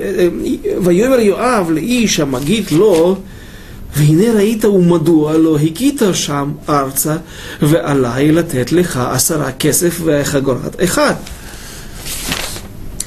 [0.78, 3.18] вайомер Йоав לאישה מגיד לו,
[3.96, 7.16] והנה ראית ומדוע לא הכית שם ארצה,
[7.62, 11.14] ועליי לתת לך עשרה כסף וחגורת אחד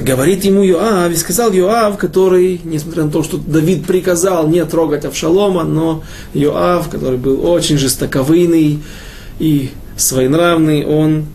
[0.06, 5.04] говорит ему Йоав, и сказал Йоав, который, несмотря на то, что Давид приказал не трогать
[5.04, 6.04] Авшалома, но
[6.34, 8.80] Йоав, который был очень жестоковыйный
[9.40, 11.26] и своенравный, он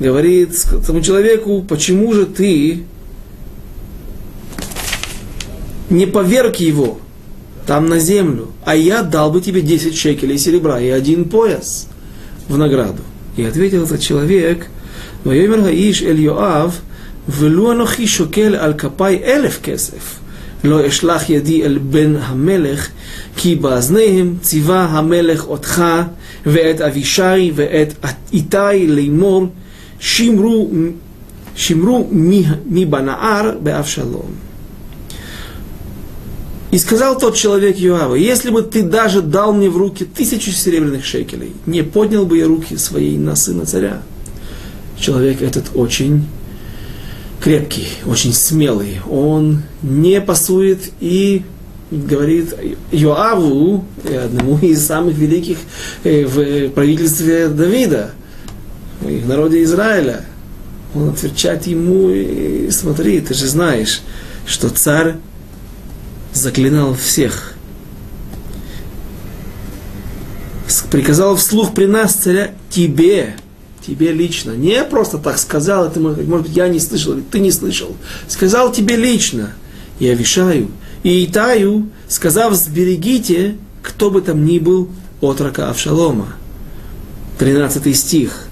[0.00, 2.82] говорит этому человеку, почему же ты
[5.88, 6.98] не поверг его
[7.66, 11.86] там на землю, а я дал бы тебе 10 шекелей серебра и один пояс
[12.48, 13.02] в награду.
[13.36, 14.66] И ответил этот человек,
[15.22, 16.74] Вайомер Гаиш Эль Йоав–
[17.29, 20.19] ולו אנוכי שוקל על כפיי אלף כסף,
[20.63, 22.89] לא אשלח ידי אל בן המלך,
[23.37, 25.83] כי באזניהם ציווה המלך אותך
[26.45, 29.47] ואת אבישי ואת איתי לאמור,
[29.99, 30.69] שמרו,
[31.55, 32.09] שמרו
[32.65, 34.43] מבנער באבשלום.
[36.73, 41.05] И сказал тот человек Юава, если бы ты даже дал мне в руки тысячу серебряных
[41.05, 44.01] шекелей, не поднял бы я руки своей на сына царя.
[44.99, 46.25] Человек этот очень
[47.40, 49.00] крепкий, очень смелый.
[49.08, 51.44] Он не пасует и
[51.90, 52.54] говорит
[52.92, 55.58] Йоаву, одному из самых великих
[56.04, 58.10] э, в правительстве Давида,
[59.00, 60.24] в народе Израиля.
[60.94, 64.00] Он отвечает ему, смотри, ты же знаешь,
[64.46, 65.16] что царь
[66.32, 67.54] заклинал всех.
[70.90, 73.34] Приказал вслух при нас царя тебе,
[73.88, 74.52] тебе лично.
[74.52, 77.96] Не просто так сказал, это может быть, я не слышал, или ты не слышал.
[78.28, 79.52] Сказал тебе лично.
[79.98, 80.68] Я вешаю.
[81.02, 86.34] И Итаю, сказав, сберегите, кто бы там ни был, отрока Авшалома.
[87.38, 88.44] 13 стих.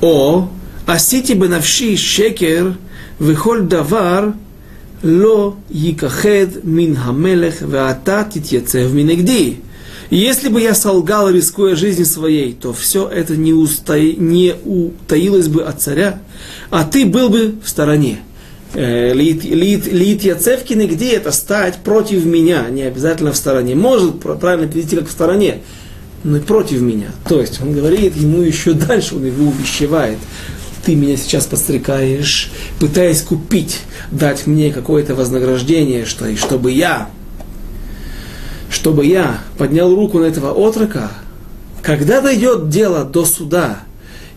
[0.00, 0.50] О,
[0.86, 2.76] Асити бенавши шекер,
[3.18, 4.34] вихоль давар,
[5.02, 8.92] ло якахед мин хамелех, веата титьяцев
[10.10, 10.24] минегди.
[10.24, 15.62] Если бы я солгал, рискуя жизнью своей, то все это не, устай, не утаилось бы
[15.64, 16.20] от царя,
[16.70, 18.20] а ты был бы в стороне.
[18.74, 23.74] Э, лит, лит, лит Яцевкины, где это стать против меня, не обязательно в стороне.
[23.74, 25.60] Может правильно перейти как в стороне,
[26.24, 27.10] но и против меня.
[27.28, 30.18] То есть он говорит ему еще дальше, он его увещевает.
[30.84, 33.80] Ты меня сейчас подстрекаешь, пытаясь купить,
[34.10, 37.08] дать мне какое-то вознаграждение, что, и чтобы я
[38.74, 41.10] чтобы я поднял руку на этого отрока,
[41.80, 43.80] когда дойдет дело до суда,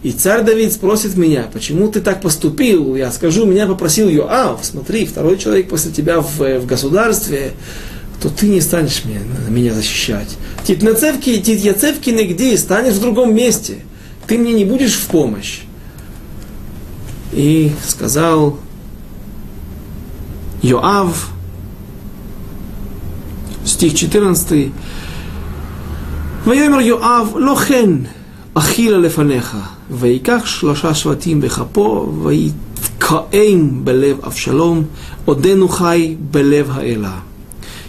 [0.04, 5.08] и царь Давид спросит меня, почему ты так поступил, я скажу, меня попросил Йоав, смотри,
[5.08, 7.54] второй человек после тебя в, в государстве,
[8.22, 10.38] то ты не станешь меня, меня защищать.
[10.64, 13.80] Титнацевки, титьяцевки нигде, станешь в другом месте.
[14.28, 15.62] Ты мне не будешь в помощь.
[17.32, 18.60] И сказал
[20.62, 21.32] Йоав,
[23.67, 24.59] стих 14.
[26.47, 27.91] ויאמר יואב, לא כן
[28.55, 29.57] אכילה לפניך,
[29.91, 34.85] ויקח שלושה שבטים בכפו, ויתקעם בלב אבשלום,
[35.25, 37.13] עודנו חי בלב האלה.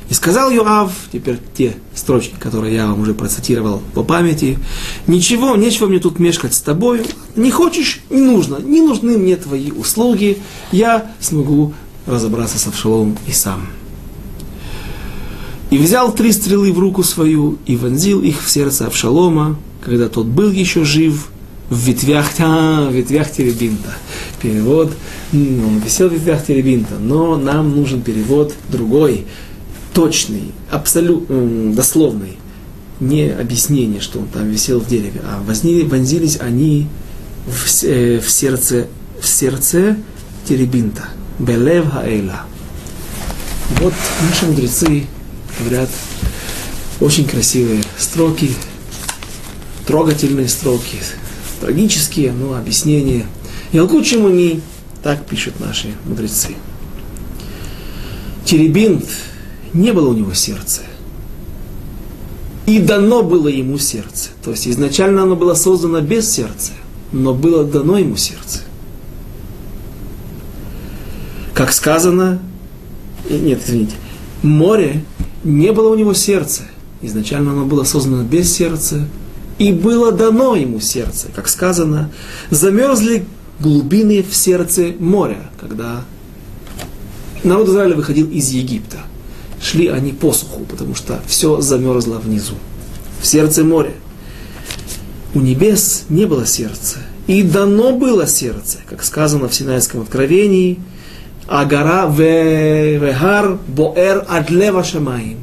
[0.10, 4.60] И сказал Юав, теперь те строчки, которые я вам уже процитировал по памяти,
[5.08, 7.02] ничего, нечего мне тут мешкать с тобой,
[7.36, 10.38] не хочешь, не нужно, не нужны мне твои услуги,
[10.72, 11.74] я смогу
[12.06, 13.68] разобраться с Авшаломом и сам.
[15.71, 20.27] И взял три стрелы в руку свою и вонзил их в сердце Авшалома, когда тот
[20.27, 21.29] был еще жив,
[21.71, 23.93] в ветвях, а, в ветвях теребинта.
[24.41, 24.93] Перевод,
[25.33, 29.27] он висел в ветвях теребинта, но нам нужен перевод другой,
[29.93, 32.39] точный, абсолютно дословный.
[33.01, 36.89] Не объяснение, что он там висел в дереве, а вонзились они
[37.47, 38.87] в, э, в сердце,
[39.21, 39.97] в сердце
[40.49, 41.05] теребинта.
[41.39, 42.43] Белев Хаэла.
[43.81, 43.93] Вот
[44.29, 45.05] наши мудрецы
[45.61, 45.91] говорят,
[47.01, 48.51] очень красивые строки,
[49.87, 50.99] трогательные строки,
[51.61, 53.27] трагические, но объяснения.
[53.73, 54.61] Ялкут Чимуни,
[55.03, 56.57] так пишут наши мудрецы.
[58.45, 59.05] Теребинт,
[59.73, 60.83] не было у него сердца.
[62.67, 64.31] И дано было ему сердце.
[64.43, 66.73] То есть изначально оно было создано без сердца,
[67.13, 68.61] но было дано ему сердце.
[71.55, 72.41] Как сказано,
[73.29, 73.97] нет, извините,
[74.43, 75.05] море
[75.45, 76.63] не было у него сердца.
[77.01, 79.07] Изначально оно было создано без сердца,
[79.59, 82.11] и было дано ему сердце, как сказано,
[82.51, 83.25] замерзли
[83.61, 86.05] глубины в сердце моря, когда
[87.45, 88.99] народ Израиля выходил из Египта.
[89.61, 92.55] Шли они по суху, потому что все замерзло внизу,
[93.21, 93.93] в сердце моря.
[95.35, 100.79] У небес не было сердца, и дано было сердце, как сказано в Синайском откровении–
[101.49, 105.39] а гора Вегар Боэр Адлева Шамаим.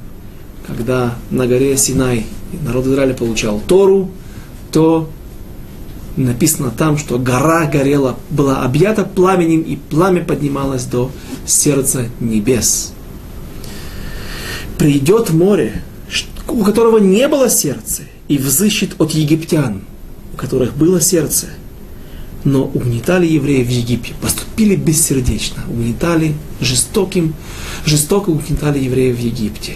[0.68, 2.28] Когда на горе Синай
[2.62, 4.12] народ Израиля получал Тору,
[4.72, 5.10] то
[6.16, 11.12] написано там, что гора горела, была объята пламенем, и пламя поднималось до
[11.46, 12.94] сердца небес.
[14.78, 15.82] Придет море,
[16.48, 19.82] у которого не было сердца, и взыщет от египтян,
[20.34, 21.48] у которых было сердце–
[22.46, 27.34] но угнетали евреев в Египте, поступили бессердечно, угнетали жестоким,
[27.86, 29.74] жестоко угнетали евреев в Египте.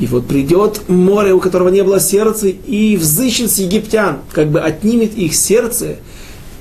[0.00, 4.60] И вот придет море, у которого не было сердца, и взыщет с египтян, как бы
[4.60, 5.96] отнимет их сердце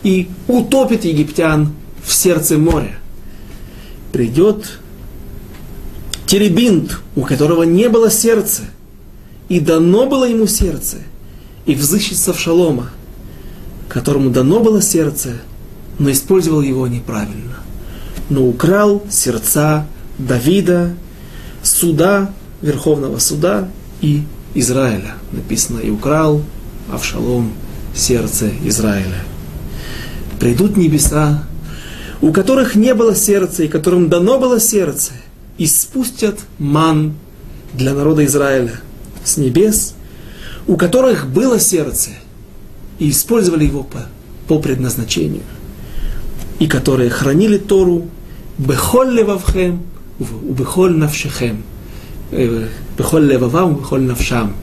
[0.03, 1.73] и утопит египтян
[2.03, 2.99] в сердце моря.
[4.11, 4.79] Придет
[6.25, 8.63] теребинт, у которого не было сердца,
[9.47, 10.97] и дано было ему сердце,
[11.65, 12.91] и взыщет с Авшалома,
[13.89, 15.33] которому дано было сердце,
[15.97, 17.55] но использовал его неправильно.
[18.29, 19.85] Но украл сердца
[20.19, 20.93] Давида,
[21.63, 22.31] суда,
[22.61, 23.67] Верховного суда
[24.01, 24.23] и
[24.53, 25.15] Израиля.
[25.31, 26.43] Написано, и украл
[26.91, 27.51] Авшалом
[27.95, 29.23] сердце Израиля.
[30.39, 31.43] Придут небеса,
[32.21, 35.13] у которых не было сердца, и которым дано было сердце,
[35.57, 37.13] и спустят ман
[37.73, 38.79] для народа Израиля
[39.23, 39.95] с небес,
[40.67, 42.11] у которых было сердце–
[42.99, 44.05] и использовали его по,
[44.47, 45.43] по предназначению,
[46.59, 48.07] и которые хранили Тору
[48.57, 49.81] бехоль левавхем,
[50.19, 51.63] бехоль навшехем,
[52.31, 54.53] э, бехоль левавам, бехоль навшам,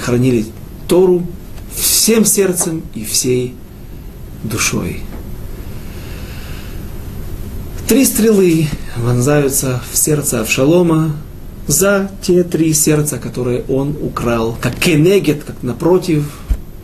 [0.00, 0.46] хранили
[0.88, 1.26] Тору
[1.74, 3.54] всем сердцем и всей
[4.42, 5.02] душой.
[7.88, 8.66] Три стрелы
[8.96, 11.14] вонзаются в сердце Авшалома
[11.68, 16.24] за те три сердца, которые он украл, как кенегет, как напротив,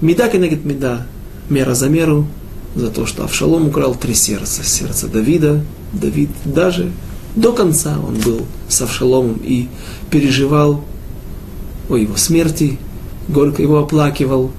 [0.03, 1.07] Меда кенегет меда,
[1.49, 2.27] мера за меру,
[2.75, 4.65] за то, что Авшалом украл три сердца.
[4.65, 5.63] Сердце Давида.
[5.93, 6.91] Давид даже
[7.37, 9.69] до конца он был с Авшаломом и
[10.11, 10.85] переживал
[11.89, 12.79] о его смерти,
[13.29, 14.51] горько его оплакивал.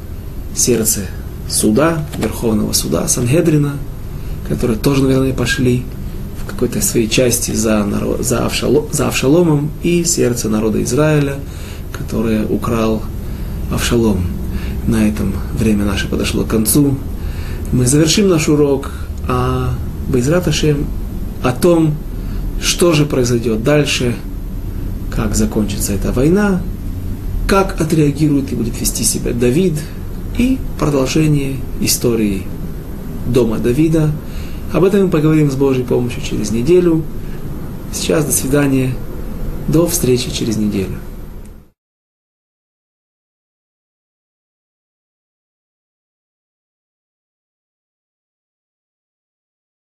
[0.56, 1.02] Сердце
[1.50, 3.74] суда, Верховного суда, Сангедрина,
[4.48, 5.84] которые тоже, наверное, пошли
[6.42, 11.36] в какой-то своей части за, народ, за, Авшало, за Авшаломом, и сердце народа Израиля,
[11.92, 13.02] которое украл
[13.72, 14.26] Авшалом.
[14.88, 16.98] На этом время наше подошло к концу.
[17.72, 18.92] Мы завершим наш урок
[19.28, 19.70] о
[20.10, 20.48] Байзрат
[21.42, 21.96] о том,
[22.62, 24.16] что же произойдет дальше,
[25.10, 26.62] как закончится эта война,
[27.48, 29.74] как отреагирует и будет вести себя Давид,
[30.38, 32.44] и продолжение истории
[33.28, 34.12] дома Давида.
[34.72, 37.04] Об этом мы поговорим с Божьей помощью через неделю.
[37.94, 38.94] Сейчас до свидания.
[39.68, 40.98] До встречи через неделю.